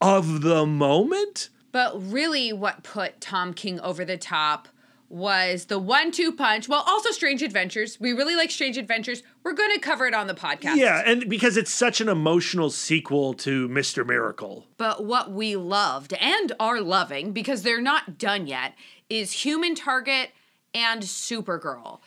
[0.00, 1.48] of the moment.
[1.76, 4.68] But really, what put Tom King over the top
[5.10, 6.70] was the one two punch.
[6.70, 8.00] Well, also Strange Adventures.
[8.00, 9.22] We really like Strange Adventures.
[9.42, 10.76] We're going to cover it on the podcast.
[10.76, 14.06] Yeah, and because it's such an emotional sequel to Mr.
[14.06, 14.64] Miracle.
[14.78, 18.72] But what we loved and are loving, because they're not done yet,
[19.10, 20.30] is Human Target
[20.72, 22.00] and Supergirl.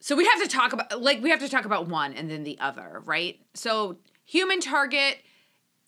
[0.00, 2.42] So we have to talk about, like, we have to talk about one and then
[2.42, 3.38] the other, right?
[3.54, 5.18] So Human Target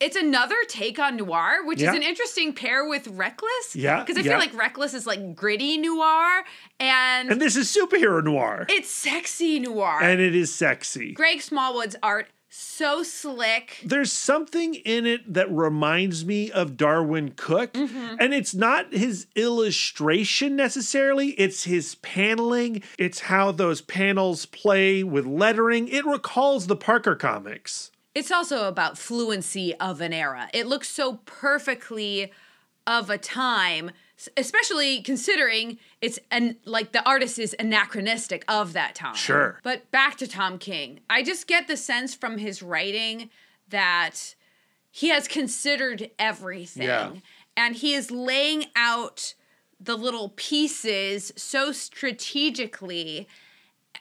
[0.01, 1.91] it's another take on noir, which Yeah.
[1.91, 3.75] is an interesting pair with Reckless.
[3.75, 4.33] Yeah, Because I yeah.
[4.33, 6.45] feel like Reckless is like gritty noir
[6.79, 8.67] and, And this is superhero noir.
[8.69, 9.99] it's sexy noir.
[10.03, 11.13] And it is sexy.
[11.13, 13.81] Greg Smallwood's art, so slick.
[13.85, 18.17] There's something in it that reminds me of Darwyn Cooke, Mm-hmm.
[18.21, 22.83] and it's not his illustration necessarily, it's his paneling.
[22.99, 25.89] It's how those panels play with lettering.
[25.89, 27.91] It recalls the Parker comics.
[28.17, 30.49] It's also about fluency of an era.
[30.55, 32.33] It looks so perfectly
[32.87, 33.91] of a time,
[34.39, 39.17] especially considering it's and like the artist is anachronistic of that time.
[39.17, 39.61] Sure.
[39.63, 41.01] But back to Tom King.
[41.11, 43.29] I just get the sense from his writing
[43.69, 44.35] that
[44.91, 46.87] he has considered everything.
[46.87, 47.13] Yeah.
[47.55, 49.35] And he is laying out
[49.79, 53.29] the little pieces so strategically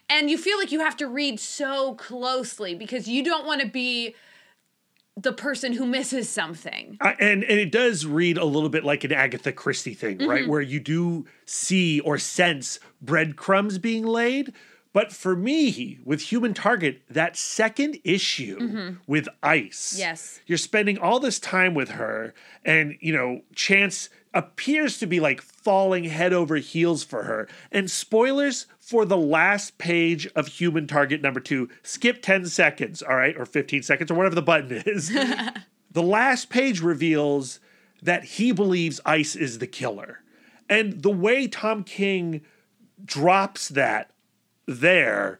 [0.09, 3.67] and you feel like you have to read so closely because you don't want to
[3.67, 4.15] be
[5.17, 6.97] the person who misses something.
[6.99, 10.43] I- and and it does read a little bit like an Agatha Christie thing, right?
[10.43, 10.47] Mhm.
[10.47, 14.51] Where you do see or sense breadcrumbs being laid.
[14.91, 18.97] But for me, with Human Target, that second issue Mhm.
[19.07, 20.39] with Ice, Yes.
[20.47, 22.33] you're spending all this time with her,
[22.63, 27.47] and you know, Chance appears to be like falling head over heels for her.
[27.71, 33.15] And spoilers for the last page of Human Target number two, skip 10 seconds, all
[33.15, 35.07] right, or 15 seconds, or whatever the button is.
[35.91, 37.59] the last page reveals
[38.03, 40.19] that he believes Ice is the killer.
[40.69, 42.41] And the way Tom King
[43.03, 44.11] drops that
[44.67, 45.39] there,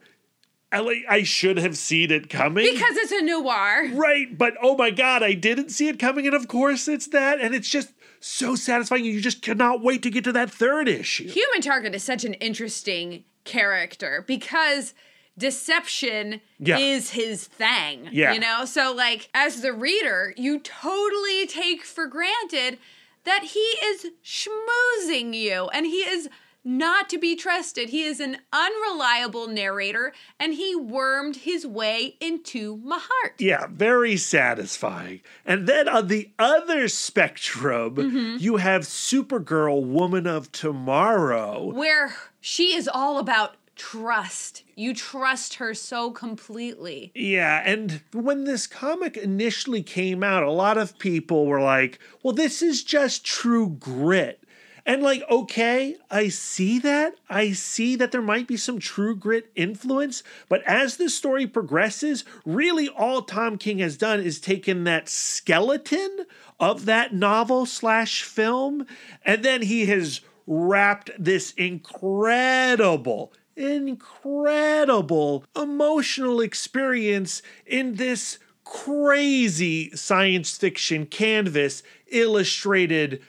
[0.72, 2.64] I, should have seen it coming.
[2.64, 3.90] Because it's a noir.
[3.92, 7.40] Right, but oh my god, I didn't see it coming, and of course it's that,
[7.40, 7.92] and it's just
[8.26, 9.04] so satisfying.
[9.04, 11.28] You just cannot wait to get to that third issue.
[11.28, 14.94] Human Target is such an interesting character because
[15.38, 16.78] deception Yeah.
[16.78, 18.08] is his thing.
[18.12, 18.32] Yeah.
[18.32, 18.64] You know?
[18.64, 22.78] So, like, as the reader, you totally take for granted
[23.24, 26.28] that he is schmoozing you and he is
[26.66, 27.90] not to be trusted.
[27.90, 33.34] He is an unreliable narrator and he wormed his way into my heart.
[33.38, 35.20] Yeah, very satisfying.
[35.44, 38.40] And then on the other spectrum, Mhm.
[38.40, 41.72] you have Supergirl, Woman of Tomorrow.
[41.72, 44.64] Where she is all about trust.
[44.74, 47.12] You trust her so completely.
[47.14, 52.34] Yeah, and when this comic initially came out, a lot of people were like, well,
[52.34, 54.40] this is just true grit.
[54.86, 57.16] And like, okay, I see that.
[57.28, 60.22] I see that there might be some true grit influence.
[60.48, 66.26] But as the story progresses, really all Tom King has done is taken that skeleton
[66.60, 68.86] of that novel slash film,
[69.24, 81.06] and then he has wrapped this incredible, incredible emotional experience in this crazy science fiction
[81.06, 83.20] canvas illustrated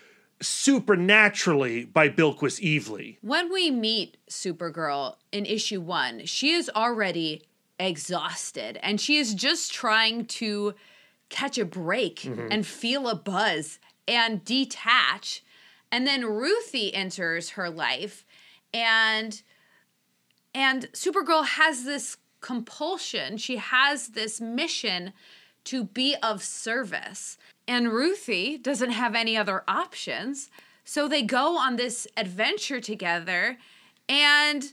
[0.42, 3.18] supernaturally by Bilquis Evely.
[3.22, 7.44] When we meet Supergirl in issue one, she is already
[7.80, 10.74] exhausted and she is just trying to
[11.30, 12.48] catch a break Mhm.
[12.52, 15.44] and feel a buzz and detach.
[15.92, 18.26] And then Ruthie enters her life
[18.74, 19.42] and
[20.54, 23.38] and Supergirl has this compulsion.
[23.38, 25.14] She has this mission
[25.66, 27.38] to be of service.
[27.68, 30.50] And Ruthie doesn't have any other options.
[30.86, 33.58] So they go on this adventure together.
[34.08, 34.64] And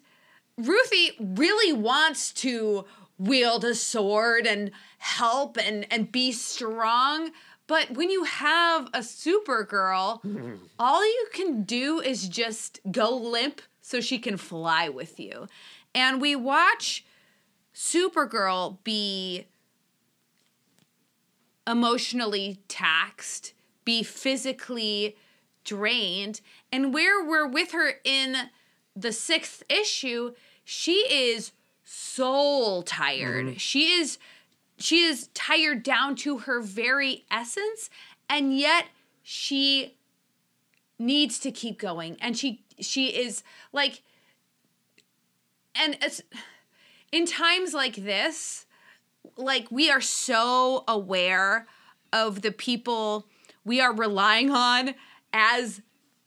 [0.56, 2.84] Ruthie really wants to
[3.18, 7.30] wield a sword and help and, and be strong.
[7.66, 10.20] But when you have a Supergirl,
[10.78, 15.48] all you can do is just go limp so she can fly with you.
[15.94, 17.04] And we watch
[17.74, 19.46] Supergirl be
[21.66, 23.52] emotionally taxed,
[23.84, 25.16] be physically
[25.64, 26.40] drained.
[26.72, 28.50] And where we're with her in
[28.94, 30.34] the sixth issue,
[30.64, 31.52] she is
[31.84, 33.46] soul tired.
[33.46, 33.60] Mhm.
[33.60, 34.18] She is
[34.76, 37.90] she is tired down to her very essence,
[38.28, 38.88] and yet
[39.22, 39.94] she
[40.98, 42.16] needs to keep going.
[42.20, 43.42] And she she is
[43.72, 44.02] like
[45.74, 46.22] and it's
[47.12, 48.63] in times like this,
[49.36, 51.66] like we are so aware
[52.12, 53.26] of the people
[53.64, 54.94] we are relying on
[55.32, 55.80] as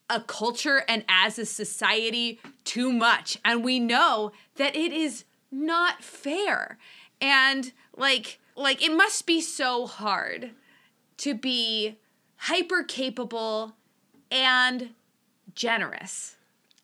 [0.10, 3.38] a culture and as a society too much.
[3.43, 6.78] And we know that it is not fair.
[7.22, 10.52] And like like it must be so hard
[11.18, 11.98] to be
[12.38, 13.76] hyper capable
[14.32, 14.89] and
[15.54, 16.36] generous.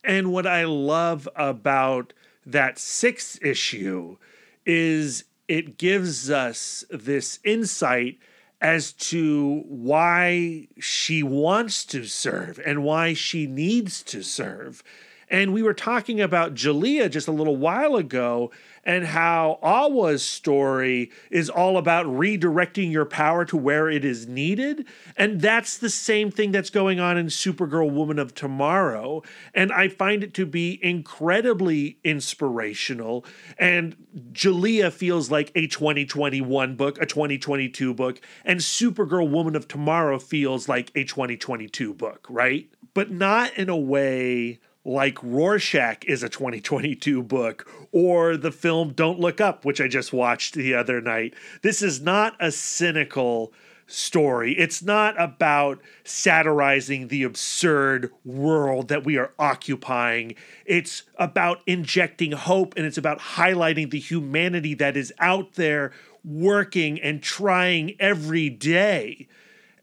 [0.04, 2.14] And what I love about
[2.46, 4.18] that sixth issue
[4.66, 8.18] is it gives us this insight
[8.62, 14.82] as to why she wants to serve and why she needs to serve.
[15.30, 18.52] And we were talking about Djeliya just a little while ago
[18.84, 24.86] and how Awa's story is all about redirecting your power to where it is needed.
[25.16, 29.24] And that's the same thing that's going on in Supergirl Woman of Tomorrow.
[29.54, 33.26] And I find it to be incredibly inspirational.
[33.58, 33.96] And
[34.32, 40.68] Djeliya feels like a 2021 book, a 2022 book, and Supergirl Woman of Tomorrow feels
[40.68, 42.70] like a 2022 book, right?
[42.94, 49.20] But not in a way like Rorschach is a 2022 book or the film Don't
[49.20, 51.34] Look Up, which I just watched the other night.
[51.62, 53.54] This is not a cynical
[53.88, 54.54] story.
[54.58, 60.36] It's not about satirizing the absurd world that we are occupying.
[60.66, 65.92] It's about injecting hope and it's about highlighting the humanity that is out there
[66.26, 69.28] working and trying every day.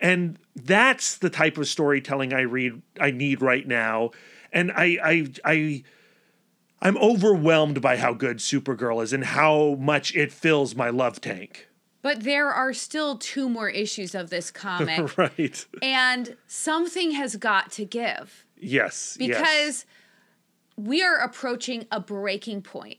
[0.01, 4.11] And that's the type of storytelling I read I need right now
[4.53, 5.85] and I I I
[6.83, 11.69] I'm overwhelmed by how good Supergirl is and how much it fills my love tank.
[12.03, 15.19] But there are still two more issues of this comic.
[15.19, 15.67] right.
[15.83, 18.47] And something has got to give.
[18.59, 19.17] Yes.
[19.19, 19.87] Because yes.
[20.77, 22.99] we are approaching a breaking point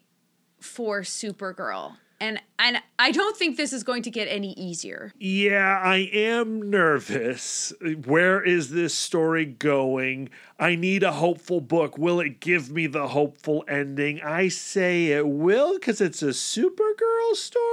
[0.60, 5.12] for Supergirl and and I don't think this is going to get any easier.
[5.20, 7.74] Yeah, I am nervous.
[8.06, 10.30] Where is this story going?
[10.60, 11.98] I need a hopeful book.
[11.98, 14.22] Will it give me the hopeful ending?
[14.22, 17.64] I say it will because it's a Supergirl story.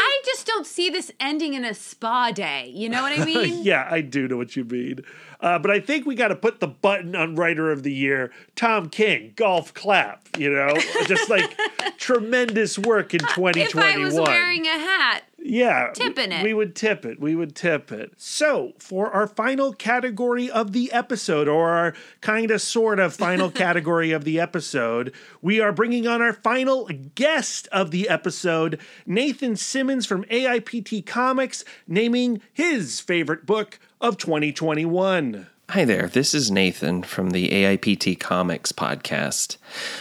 [0.00, 2.70] I just don't see this ending in a spa day.
[2.72, 3.64] You know what I mean?
[3.64, 5.00] yeah, I do know what you mean.
[5.40, 8.32] Uh, but I think we got to put the button on Writer of the Year,
[8.56, 10.26] Tom King, golf clap.
[10.36, 10.76] You know,
[11.06, 11.58] just like
[11.96, 13.66] tremendous work in 2021.
[13.66, 16.42] If I was wearing a hat, yeah, tipping it.
[16.42, 17.20] We would tip it.
[17.20, 18.12] We would tip it.
[18.16, 23.50] So, for our final category of the episode, or our kind of sort of final
[23.64, 29.54] category of the episode, we are bringing on our final guest of the episode, Nathan
[29.54, 35.46] Simmons from AIPT Comics, naming his favorite book of 2021.
[35.70, 39.56] Hi there, this is Nathan from the AIPT Comics podcast.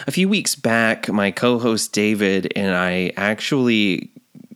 [0.06, 4.12] A few weeks back, my co host David and I actually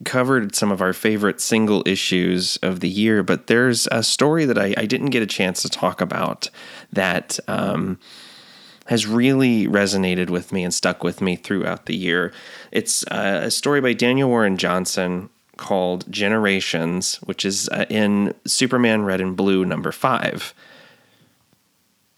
[0.06, 4.58] covered some of our favorite single issues of the year, but there's a story that
[4.58, 6.50] I, I didn't get a chance to talk about
[6.94, 8.00] that um,
[8.86, 12.32] has really resonated with me and stuck with me throughout the year.
[12.72, 15.30] It's uh, a story by Daniel Warren Johnson
[15.62, 20.56] called Generations, which is uh, in Superman Red and Blue number five.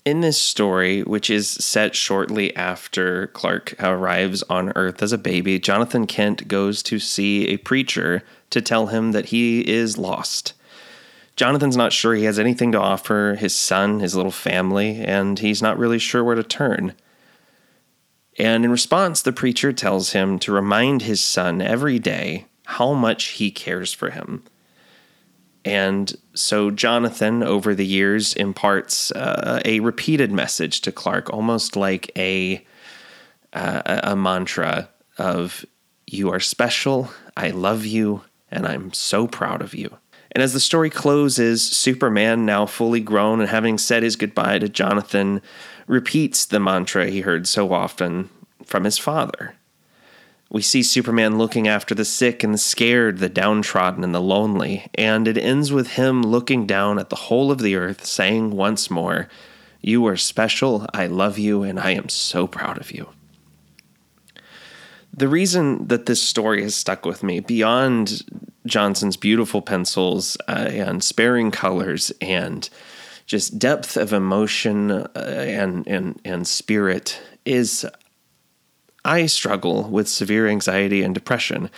[0.05, 5.59] In this story, which is set shortly after Clark arrives on Earth as a baby,
[5.59, 10.53] Jonathan Kent goes to see a preacher to tell him that he is lost.
[11.35, 15.61] Jonathan's not sure he has anything to offer his son, his little family, and he's
[15.61, 16.93] not really sure where to turn.
[18.39, 23.25] And in response, the preacher tells him to remind his son every day how much
[23.25, 24.43] he cares for him.
[25.65, 32.11] And so Jonathan, over the years, imparts uh, a repeated message to Clark, almost like
[32.17, 32.65] a
[33.53, 35.65] uh, a mantra of
[36.07, 37.09] "You are special.
[37.37, 39.97] I love you, and I'm so proud of you."
[40.33, 44.67] And as the story closes, Superman, now fully grown and having said his goodbye to
[44.67, 45.41] Jonathan,
[45.87, 48.29] repeats the mantra he heard so often
[48.65, 49.55] from his father.
[50.53, 54.85] We see Superman looking after the sick and the scared, the downtrodden and the lonely,
[54.93, 58.91] and it ends with him looking down at the whole of the earth, saying once
[58.91, 59.27] more,
[59.81, 63.09] You are special, I love you, and I am so proud of you.
[65.11, 68.21] The reason that this story has stuck with me, beyond
[68.67, 72.69] Johnson's beautiful pencils uh, and sparing colors and
[73.25, 77.87] just depth of emotion uh, and, and, and spirit, is
[79.05, 81.69] I struggle with severe anxiety and depression.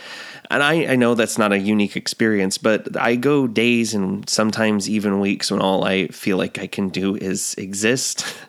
[0.51, 4.87] And I, I, know that's not a unique experience, but I go days and sometimes
[4.87, 8.25] even weeks when all I feel like I can do is exist.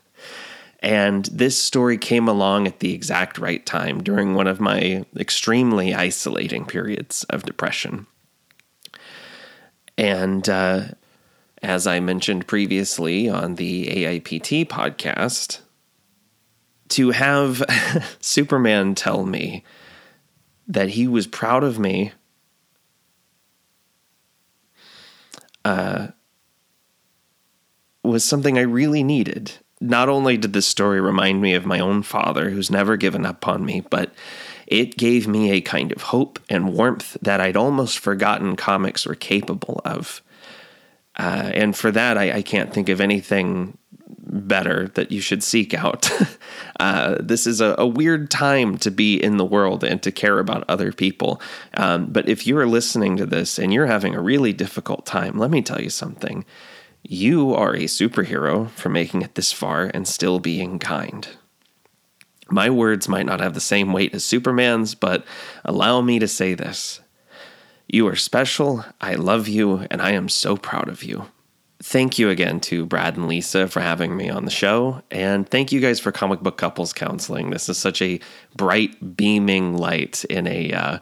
[0.80, 5.94] And this story came along at the exact right time during one of my extremely
[5.94, 8.06] isolating periods of depression.
[9.98, 10.82] And uh,
[11.62, 15.60] as I mentioned previously on the AIPT podcast,
[16.90, 17.62] to have
[18.20, 19.64] Superman tell me
[20.68, 22.12] that he was proud of me
[25.64, 26.08] uh,
[28.02, 29.52] was something I really needed.
[29.80, 33.46] Not only did this story remind me of my own father, who's never given up
[33.46, 34.14] on me, but
[34.66, 39.14] it gave me a kind of hope and warmth that I'd almost forgotten comics were
[39.14, 40.22] capable of.
[41.16, 43.76] Uh, and for that, I, I can't think of anything
[44.08, 46.10] better that you should seek out.
[46.80, 50.38] uh, this is a, a, weird time to be in the world and to care
[50.38, 51.40] about other people.
[51.74, 55.50] Um, but if you're listening to this and you're having a really difficult time, let
[55.50, 56.44] me tell you something.
[57.02, 61.28] You are a superhero for making it this far and still being kind.
[62.48, 65.24] My words might not have the same weight as Superman's, but
[65.64, 67.00] allow me to say this.
[67.88, 71.26] You are special, I love you, and I am so proud of you
[71.82, 75.02] thank you again to Brad and Lisa for having me on the show.
[75.10, 77.50] And thank you guys for comic book couples counseling.
[77.50, 78.20] This is such a
[78.56, 80.98] bright, beaming light in a uh,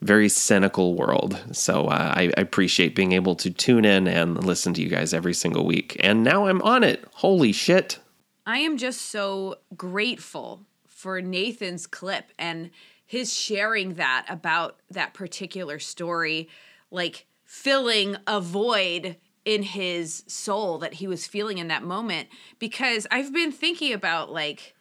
[0.00, 1.40] very cynical world.
[1.52, 5.12] So uh, I, I, appreciate being able to tune in and listen to you guys
[5.12, 5.96] every single week.
[6.00, 7.04] And now I'm on it.
[7.14, 7.98] Holy shit.
[8.46, 12.70] I am just so grateful for Nathan's clip and
[13.04, 16.48] his sharing that about that particular story,
[16.90, 19.16] like filling a void
[19.48, 24.30] in his soul that he was feeling in that moment because I've been thinking about
[24.30, 24.74] like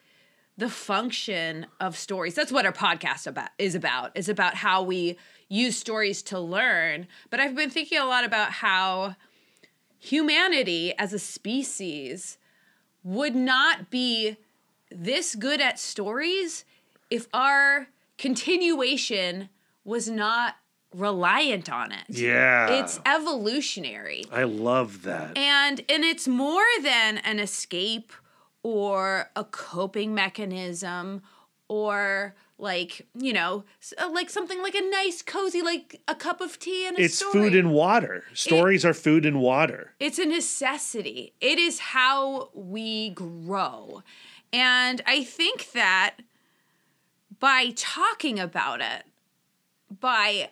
[0.58, 2.36] the function of stories.
[2.36, 4.12] That's what our podcast about is about.
[4.14, 5.18] Is about how we
[5.48, 7.08] use stories to learn.
[7.30, 9.16] But I've been thinking a lot about how
[10.00, 12.38] humanity as a species
[13.06, 14.36] would not be
[14.92, 16.66] this good at stories
[17.10, 17.88] if our
[18.18, 19.48] continuation
[19.86, 20.56] was not
[20.98, 22.04] reliant on it.
[22.10, 22.82] Yeah.
[22.82, 24.26] It's evolutionary.
[24.32, 25.38] I love that.
[25.38, 28.12] And and it's more than an escape
[28.64, 31.22] or a coping mechanism
[31.68, 33.64] or like you know
[34.00, 37.16] uh, like something like a nice cozy like a cup of tea and a it's
[37.16, 37.32] story.
[37.32, 42.50] food and water stories it, are food and water it's a necessity it is how
[42.56, 44.02] we grow
[44.52, 46.16] and i think that
[47.40, 49.04] by talking about it
[50.00, 50.50] by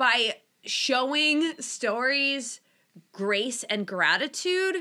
[0.00, 2.62] by showing stories
[3.12, 4.76] grace and gratitude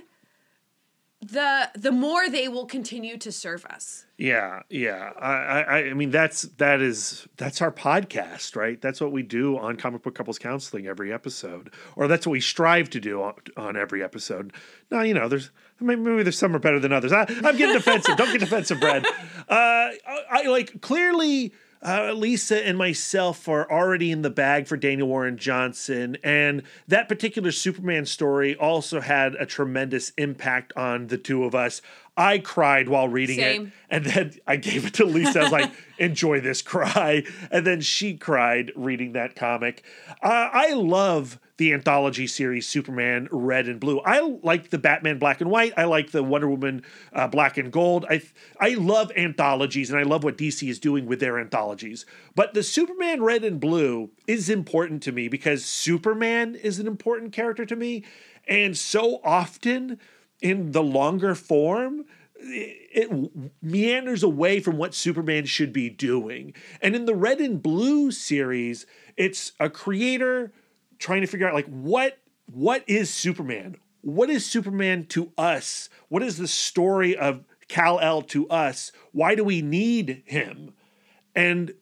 [1.21, 4.05] the the more they will continue to serve us.
[4.17, 5.11] Yeah yeah.
[5.19, 8.81] I, I i mean that's that is that's our podcast right?
[8.81, 12.39] That's what we do on comic book couples counseling every episode or that's what we
[12.39, 14.53] strive to do on, on every episode.
[14.89, 15.51] Now you know there's
[15.81, 17.11] maybe, maybe there's some are better than others.
[17.11, 18.15] I, i'm getting defensive.
[18.15, 19.05] Don't get defensive brad.
[19.49, 24.75] Uh I, I like clearly uh, Lisa and myself are already in the bag for
[24.75, 26.17] Daniel Warren Johnson.
[26.23, 31.81] And that particular Superman story also had a tremendous impact on the two of us.
[32.17, 33.67] I cried while reading Same.
[33.67, 33.71] it.
[33.89, 35.39] And then I gave it to Lisa.
[35.39, 37.23] I was like, enjoy this cry.
[37.49, 39.83] And then she cried reading that comic.
[40.21, 43.99] Uh, I love the anthology series Superman Red and Blue.
[43.99, 45.73] I like the Batman Black and White.
[45.75, 46.83] I like the Wonder Woman
[47.13, 48.05] uh, Black and Gold.
[48.09, 48.21] I
[48.59, 52.05] I love anthologies and I love what DC is doing with their anthologies.
[52.33, 57.33] But the Superman Red and Blue is important to me because Superman is an important
[57.33, 58.05] character to me,
[58.47, 59.99] and so often
[60.41, 62.05] in the longer form
[62.41, 63.11] it
[63.61, 66.53] meanders away from what Superman should be doing.
[66.81, 68.85] And in the Red and Blue series,
[69.17, 70.53] it's a creator
[70.99, 73.77] trying to figure out like what what is Superman?
[74.01, 75.89] What is Superman to us?
[76.07, 78.91] What is the story of Kal-El to us?
[79.11, 80.73] Why do we need him?
[81.35, 81.73] And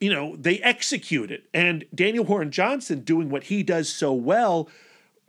[0.00, 1.48] you know, they execute it.
[1.52, 4.68] And Daniel Warren Johnson doing what he does so well,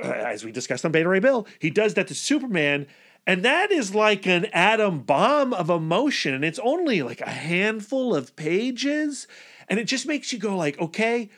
[0.04, 2.88] uh, as we discussed on Beta Ray Bill, he does that to Superman.
[3.26, 6.34] And that is like an atom bomb of emotion.
[6.34, 9.28] And it's only like a handful of pages.
[9.68, 11.30] And it just makes you go like, okay,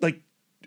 [0.00, 0.22] like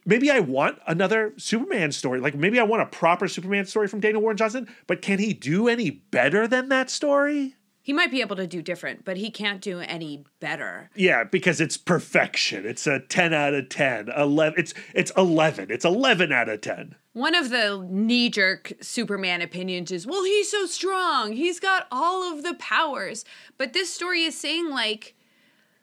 [0.05, 2.19] maybe I want another Superman story.
[2.19, 5.33] Like maybe I want a proper Superman story from Daniel Warren Johnson, but can he
[5.33, 7.55] do any better than that story?
[7.81, 10.89] He might be able to do different, but he can't do any better.
[10.95, 12.65] Yeah, because it's perfection.
[12.65, 14.07] It's a 10 out of 10.
[14.07, 15.69] 11 it's it's 11.
[15.69, 16.95] It's 11 out of 10.
[17.11, 21.33] One of the knee-jerk Superman opinions is, "Well, he's so strong.
[21.33, 23.25] He's got all of the powers."
[23.57, 25.13] But this story is saying like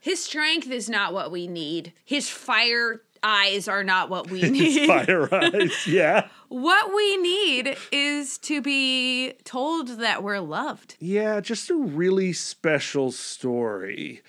[0.00, 1.92] his strength is not what we need.
[2.04, 4.86] His fire eyes are not what we need.
[4.86, 6.28] fire eyes, yeah.
[6.48, 10.96] what we need is to be told that we're loved.
[10.98, 14.22] Yeah, just a really special story.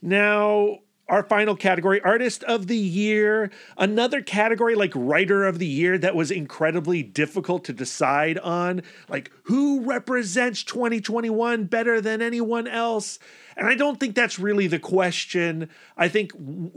[0.00, 3.50] Now, our final category, Artist of the Year.
[3.78, 8.82] Another category like Writer of the Year that was incredibly difficult to decide on.
[9.08, 13.18] Like, who represents 2021 better than anyone else?
[13.56, 15.70] And I don't think that's really the question.
[15.96, 16.32] I think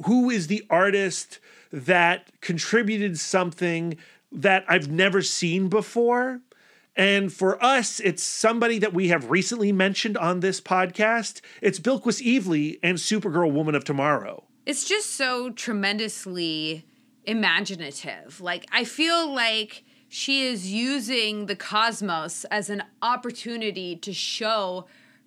[0.05, 1.39] who is the artist
[1.71, 3.97] that contributed something
[4.31, 6.41] that I've never seen before.
[6.95, 11.41] And for us, it's somebody that we have recently mentioned on this podcast.
[11.61, 14.43] It's Bilquis Evely and Supergirl Woman of Tomorrow.
[14.65, 16.85] It's just so tremendously
[17.25, 18.41] imaginative.
[18.41, 24.85] Like, I feel like she is using the cosmos as an opportunity to show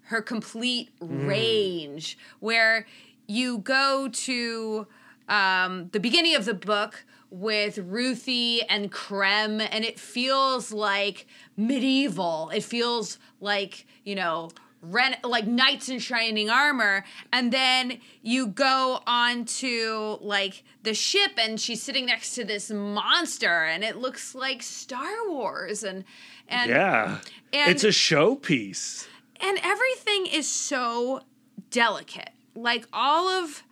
[0.08, 1.26] her complete mm.
[1.26, 2.86] range, where
[3.26, 4.86] you go to
[5.28, 11.26] um, the beginning of the book with Ruthie and Krem, and it feels like
[11.56, 12.50] medieval.
[12.54, 14.50] It feels like, you know,
[14.82, 17.04] ren- like knights in shining armor.
[17.32, 22.70] And then you go on to like the ship, and she's sitting next to this
[22.70, 25.82] monster, and it looks like Star Wars.
[25.82, 26.04] And,
[26.46, 27.18] and yeah.
[27.52, 29.08] and- it's a showpiece.
[29.40, 31.22] and everything is so
[31.70, 33.64] delicate like all of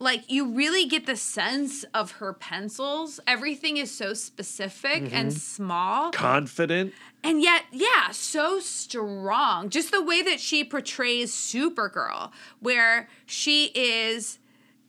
[0.00, 3.20] like you really get the sense of her pencils.
[3.26, 5.38] Everything is so specific and Mhm.
[5.38, 6.10] small.
[6.12, 6.92] Confident.
[7.22, 9.68] and yet yeah so strong.
[9.68, 14.38] Just the way that she portrays supergirl where she is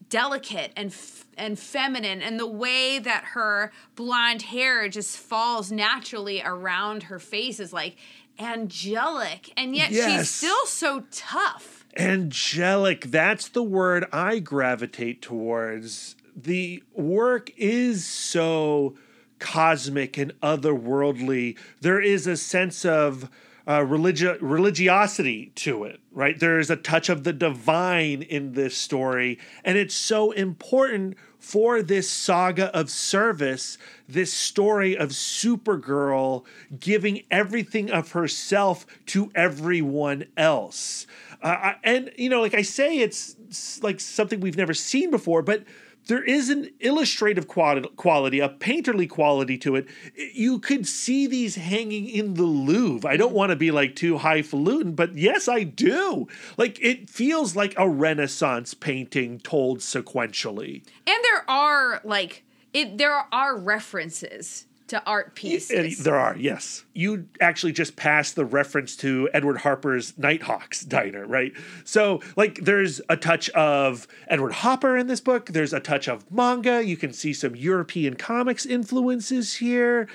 [0.08, 6.42] delicate and f- and feminine and the way that her blonde hair just falls naturally
[6.42, 7.96] around her face is like
[8.38, 9.52] angelic.
[9.56, 16.16] And yet she's still so tough Angelic, that's the word I gravitate towards.
[16.34, 18.96] The work is so
[19.38, 21.58] cosmic and otherworldly.
[21.80, 23.28] There is a sense of
[23.66, 26.38] uh, religi- religiosity to it, right?
[26.38, 32.08] There's a touch of the divine in this story, and it's so important for this
[32.08, 33.76] saga of service,
[34.08, 36.44] this story of Supergirl
[36.78, 41.06] giving everything of herself to everyone else.
[41.42, 43.36] Uh, and you know, like I say, it's
[43.82, 45.64] like something we've never seen before, but
[46.06, 49.86] there is an illustrative quality, a painterly quality to it.
[50.34, 53.08] You could see these hanging in the Louvre.
[53.08, 56.26] I don't want to be like too highfalutin, but yes, I do.
[56.56, 60.82] Like it feels like a Renaissance painting told sequentially.
[61.06, 66.84] and there are like it there are references to art pieces And there are, yes.
[66.92, 71.54] You actually just passed the reference to Edward Hopper's Nighthawks diner, right?
[71.84, 75.46] So, like, there's a touch of Edward Hopper in this book.
[75.46, 76.84] There's a touch of manga.
[76.84, 80.08] You can see some European comics influences here.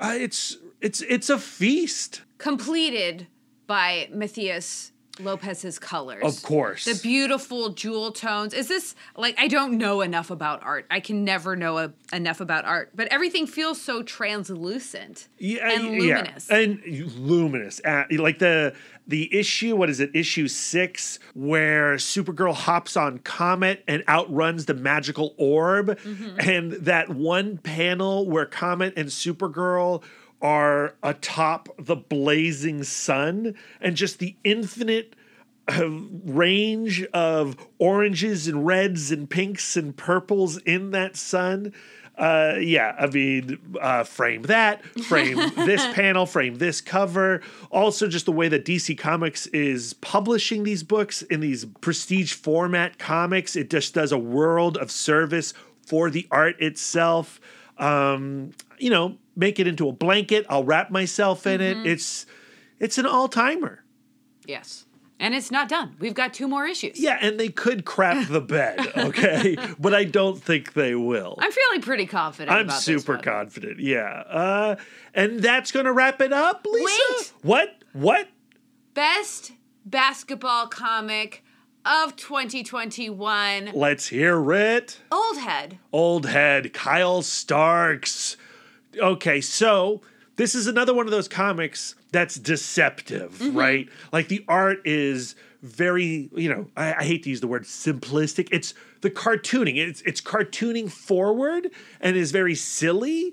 [0.00, 2.22] Uh, it's it's it's a feast.
[2.38, 3.28] completed
[3.68, 4.90] by Matheus
[5.20, 6.22] Lopes's colors.
[6.24, 6.84] Of course.
[6.86, 8.52] The beautiful jewel tones.
[8.52, 10.86] Is this like I don't know enough about art.
[10.90, 15.84] I can never know a, enough about art, but everything feels so translucent Yeah, and
[16.02, 16.16] yeah.
[16.16, 16.50] luminous.
[16.50, 16.82] and
[17.16, 17.80] luminous.
[17.84, 18.74] Uh, like the
[19.06, 20.10] the issue, what is it?
[20.14, 25.98] Issue six, where Supergirl hops on Comet and outruns the magical orb,
[26.38, 30.02] and that one panel where Comet and Supergirl
[30.44, 35.16] are atop the blazing sun, and just the infinite
[35.66, 35.88] uh,
[36.26, 41.72] range of oranges and reds and pinks and purples in that sun.
[42.18, 47.40] Uh, yeah, I mean, uh, frame that, frame this panel, frame this cover.
[47.70, 52.98] Also, just the way that DC Comics is publishing these books in these prestige format
[52.98, 55.54] comics, it just does a world of service
[55.86, 57.40] for the art itself.
[57.78, 60.46] Um, you know, make it into a blanket.
[60.48, 61.84] I'll wrap myself in Mhm.
[61.84, 61.90] it.
[61.90, 62.26] It's
[62.80, 63.84] it's an all timer.
[64.46, 64.84] yes.
[65.20, 65.94] And it's not done.
[66.00, 66.98] We've got two more issues.
[67.00, 69.56] Yeah, and they could crap the bed, okay?
[69.78, 71.36] but I don't think they will.
[71.40, 73.78] I'm feeling pretty confident I'm super confident.
[73.78, 74.24] Yeah.
[74.28, 74.76] Uh
[75.14, 76.84] and that's going to wrap it up, Lisa.
[77.16, 77.32] Wait.
[77.42, 77.68] What?
[77.92, 78.28] What?
[78.92, 79.52] Best
[79.86, 81.44] basketball comic
[81.84, 83.70] of 2021.
[83.72, 85.00] Let's hear it.
[85.12, 85.78] Old Head.
[85.92, 88.36] Old head, Kyle Starks.
[88.98, 90.00] Okay, so
[90.36, 93.54] this is another one of those comics that's deceptive, Mhm.
[93.56, 93.88] right?
[94.12, 98.48] Like the art is very, you know, I, I hate to use the word simplistic.
[98.52, 99.76] It's the cartooning.
[99.76, 103.32] It's it's cartooning forward and is very silly,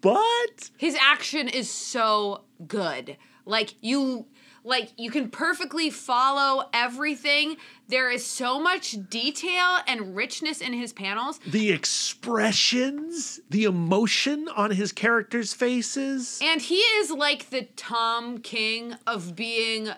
[0.00, 3.16] but His action is so good.
[3.46, 4.26] Like you
[4.64, 7.56] like you can perfectly follow everything.
[7.88, 11.38] There is so much detail and richness in his panels.
[11.46, 16.40] the expressions, the emotion on his characters' faces.
[16.42, 19.90] And he is like the Tom King of being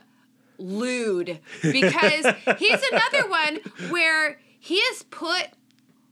[0.59, 2.27] lewd because
[2.59, 3.61] he's another one
[3.91, 5.49] where he has put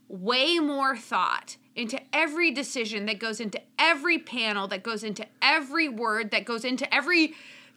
[0.07, 5.89] way more thought into every decision that goes into every panel, that goes into every
[5.89, 7.33] word, that goes into every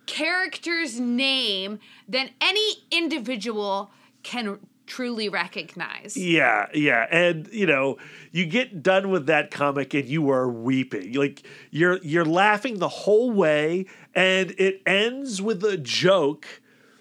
[0.09, 1.78] character's name
[2.09, 3.90] than any individual
[4.24, 6.16] can truly recognize.
[6.16, 7.06] Yeah, yeah.
[7.10, 7.98] And you know,
[8.32, 11.12] you get done with that comic and you are weeping.
[11.12, 16.47] Like you're you're laughing the whole way and it ends with a joke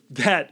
[0.10, 0.52] that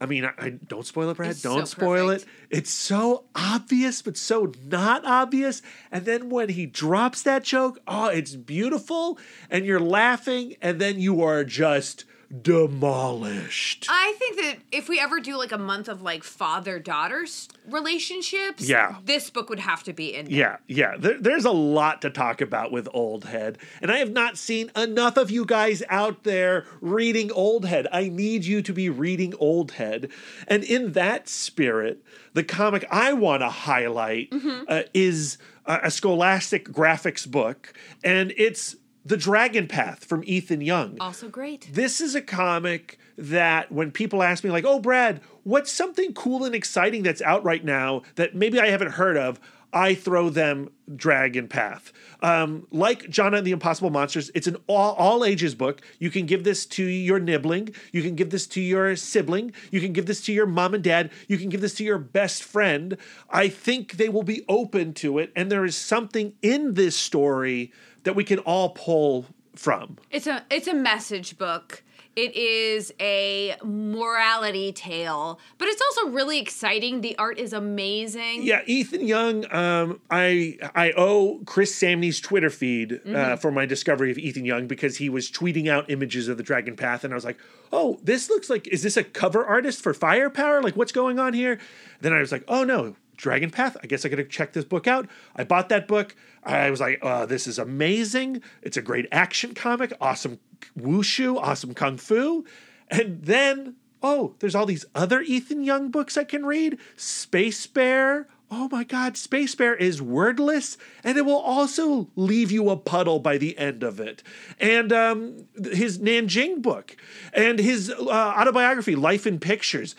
[0.00, 1.32] I mean, I, I don't spoil it, Brad.
[1.32, 2.24] It's don't so spoil perfect.
[2.24, 2.30] it.
[2.50, 5.62] It's so obvious, but so not obvious.
[5.90, 9.18] And then when he drops that joke, oh, it's beautiful,
[9.50, 12.04] and you're laughing, and then you are just
[12.42, 13.86] demolished.
[13.88, 17.24] I think that if we ever do like a month of like father daughter
[17.68, 18.96] relationships, Yeah.
[19.04, 20.26] this book would have to be in.
[20.26, 20.34] there.
[20.34, 20.96] Yeah, yeah.
[20.98, 23.58] There, there's a lot to talk about with Old Head.
[23.80, 27.86] And I have not seen enough of you guys out there reading Old Head.
[27.92, 30.10] I need you to be reading Old Head.
[30.48, 32.02] And in that spirit,
[32.34, 34.32] the comic I want to highlight
[34.68, 37.72] uh, is a, a scholastic graphics book.
[38.04, 38.76] And it's
[39.06, 40.96] The Dragon Path from Ethan Young.
[41.00, 41.70] Also great.
[41.72, 46.44] This is a comic that when people ask me, like, oh, Brad, what's something cool
[46.44, 49.38] and exciting that's out right now that maybe I haven't heard of?
[49.72, 51.92] I throw them Dragon Path.
[52.20, 55.82] Um, like Jonna and the Impossible Monsters, it's an all, all ages book.
[56.00, 57.74] You can give this to your nibbling.
[57.92, 59.52] You can give this to your sibling.
[59.70, 61.12] You can give this to your mom and dad.
[61.28, 62.96] You can give this to your best friend.
[63.30, 65.30] I think they will be open to it.
[65.36, 67.72] And there is something in this story
[68.06, 69.98] that we can all pull from.
[70.10, 71.82] It's a it's a message book.
[72.16, 77.02] It is a morality tale, but it's also really exciting.
[77.02, 78.42] The art is amazing.
[78.42, 79.44] Yeah, Ethan Young.
[79.54, 83.38] Um, I I owe Chris Samnee's Twitter feed uh, Mhm.
[83.42, 86.74] for my discovery of Ethan Young because he was tweeting out images of the Dragon
[86.74, 87.36] Path, and I was like,
[87.70, 90.62] "Oh, this looks like is this a cover artist for Firepower?
[90.62, 91.58] Like, what's going on here?"
[92.00, 93.78] Then I was like, "Oh no." Dragon Path.
[93.82, 95.08] I guess I gotta check this book out.
[95.34, 96.14] I bought that book.
[96.46, 98.40] I was like, oh, this is amazing.
[98.62, 100.38] It's a great action comic, awesome
[100.78, 102.44] wushu, awesome kung fu.
[102.88, 106.78] And then, oh, there's all these other Ethan Young books I can read.
[106.96, 108.28] Space Bear.
[108.48, 113.18] Oh my God, Space Bear is wordless, and it will also leave you a puddle
[113.18, 114.22] by the end of it.
[114.60, 116.96] And um, his Nanjing book,
[117.32, 119.96] and his uh, autobiography, Life in Pictures.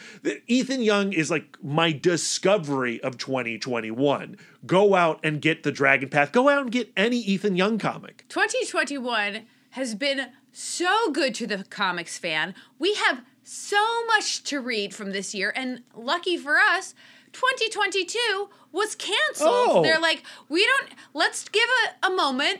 [0.47, 4.37] Ethan Young is like my discovery of 2021.
[4.65, 6.31] Go out and get the Dragon Path.
[6.31, 8.23] Go out and get any Ethan Young comic.
[8.29, 12.55] 2021 has been so good to the comics fan.
[12.79, 16.95] We have so much to read from this year, and lucky for us,
[17.38, 19.49] 2022 was canceled.
[19.49, 19.84] Oh.
[19.84, 21.68] They're like, we don't, let's give
[22.03, 22.60] a, a moment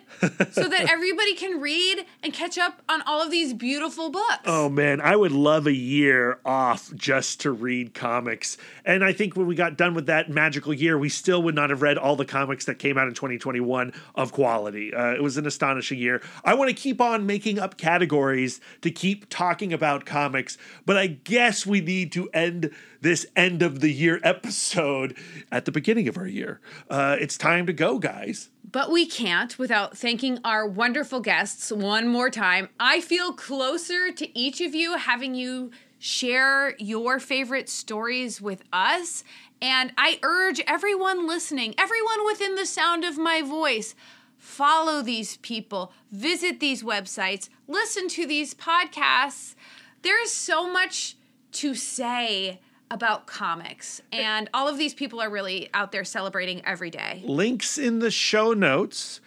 [0.52, 4.40] so that everybody can read and catch up on all of these beautiful books.
[4.46, 8.58] Oh man, I would love a year off just to read comics.
[8.86, 11.70] And I think when we got done with that magical year, we still would not
[11.70, 14.94] have read all the comics that came out in 2021 of quality.
[14.94, 16.22] Uh, it was an astonishing year.
[16.44, 21.08] I want to keep on making up categories to keep talking about comics, but I
[21.08, 22.72] guess we need to end
[23.02, 25.16] this end of the year episode
[25.52, 26.62] at the beginning of our year.
[26.88, 28.50] Uh, it's time to go, guys.
[28.72, 32.70] But we can't without thanking our wonderful guests one more time.
[32.80, 39.24] I feel closer to each of you having you share your favorite stories with us.
[39.62, 43.96] And I urge everyone listening, everyone within the sound of my voice,
[44.38, 49.56] follow these people, visit these websites, listen to these podcasts.
[50.04, 51.16] There's so much
[51.54, 56.90] to say about comics, and all of these people are really out there celebrating every
[56.90, 57.22] day.
[57.26, 59.22] links in the show notes.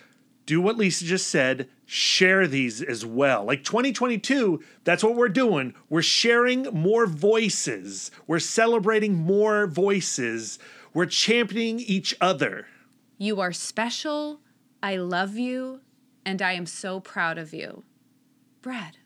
[0.46, 1.68] Do what Lisa just said.
[1.86, 3.44] Share these as well.
[3.44, 5.74] Like 2022, that's what we're doing.
[5.88, 8.10] We're sharing more voices.
[8.26, 10.58] We're celebrating more voices.
[10.92, 12.66] We're championing each other.
[13.18, 14.40] You are special.
[14.82, 15.80] I love you.
[16.24, 17.84] And I am so proud of you.
[18.60, 18.96] Brad,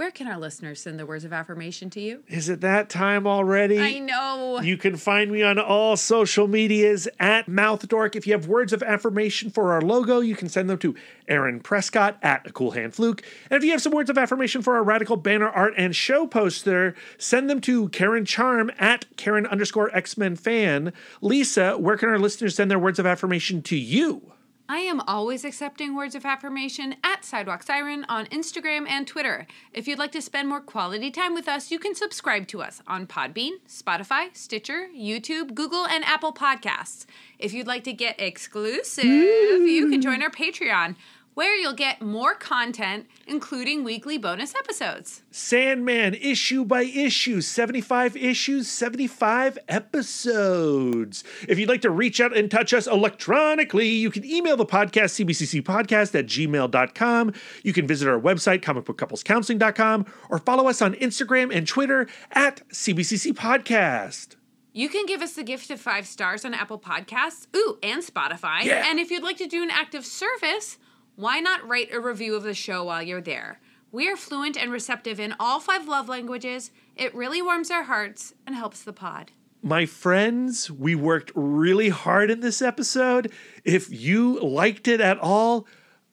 [0.00, 2.22] where can our listeners send the words of affirmation to you?
[2.26, 3.78] Is it that time already?
[3.78, 4.58] I know.
[4.62, 8.16] You can find me on all social medias at MouthDork.
[8.16, 10.94] If you have words of affirmation for our logo, you can send them to
[11.28, 13.22] Aaron Prescott at A Cool Hand Fluke.
[13.50, 16.26] And if you have some words of affirmation for our radical banner art and show
[16.26, 20.94] poster, send them to Karen Charm at Karen underscore X Men fan.
[21.20, 24.32] Lisa, where can our listeners send their words of affirmation to you?
[24.72, 29.48] I am always accepting words of affirmation at Sidewalk Siren on Instagram and Twitter.
[29.72, 32.80] If you'd like to spend more quality time with us, you can subscribe to us
[32.86, 37.04] on Podbean, Spotify, Stitcher, YouTube, Google, and Apple Podcasts.
[37.36, 40.04] If you'd like to get exclusive, you can mm.
[40.04, 40.94] join our Patreon,
[41.40, 45.22] where you'll get more content, including weekly bonus episodes.
[45.30, 51.24] Sandman, issue by issue, 75 issues, 75 episodes.
[51.48, 55.24] If you'd like to reach out and touch us electronically, you can email the podcast,
[55.24, 57.32] cbccpodcast at gmail.com.
[57.62, 63.32] You can visit our website, comicbookcouplescounseling.com, or follow us on Instagram and Twitter at CBCC
[63.32, 64.36] Podcast.
[64.74, 68.62] You can give us the gift of five stars on Apple Podcasts, ooh, and Spotify.
[68.64, 68.84] Yeah.
[68.86, 70.76] And if you'd like to do an act of service,
[71.20, 73.60] why not write a review of the show while you're there?
[73.92, 76.70] We are fluent and receptive in all five love languages.
[76.96, 79.32] It really warms our hearts and helps the pod.
[79.62, 83.30] My friends, we worked really hard in this episode.
[83.64, 85.66] If you liked it at all,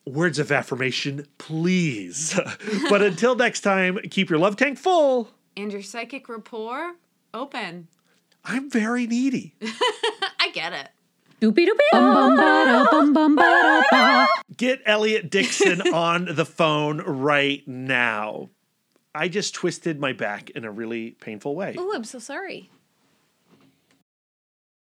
[0.05, 2.38] words of affirmation, please.
[2.89, 5.29] but until next time, keep your love tank full.
[5.55, 6.95] And your psychic rapport
[7.34, 7.88] open.
[8.43, 9.55] I'm very needy.
[10.39, 10.89] I get it.
[11.39, 14.27] Doopy doopy bum bum ba bum bum ba ba.
[14.57, 18.49] Get Elliot Dixon on the phone right now.
[19.14, 21.76] I just twisted my back in a really painful way.
[21.77, 22.72] Oh, I'm so sorry.